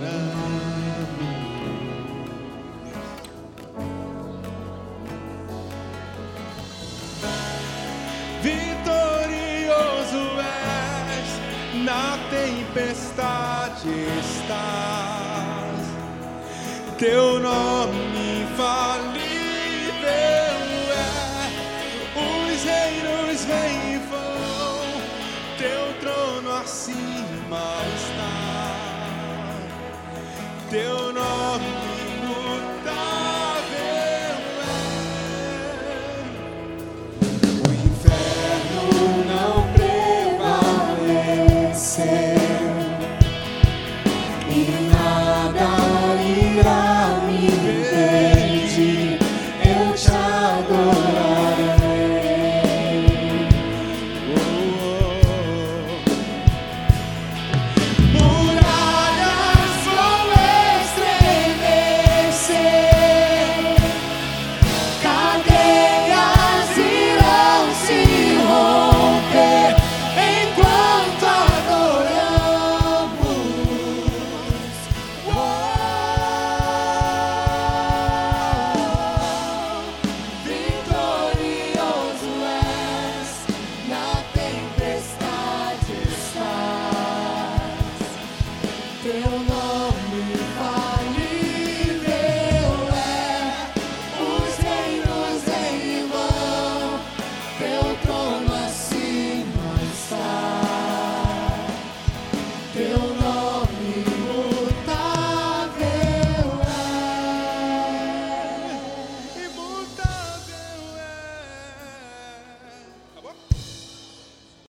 [17.04, 21.04] Teu nome infalível é,
[22.16, 24.80] os reinos vêm e vão,
[25.58, 28.34] teu trono acima está
[30.70, 31.03] teu.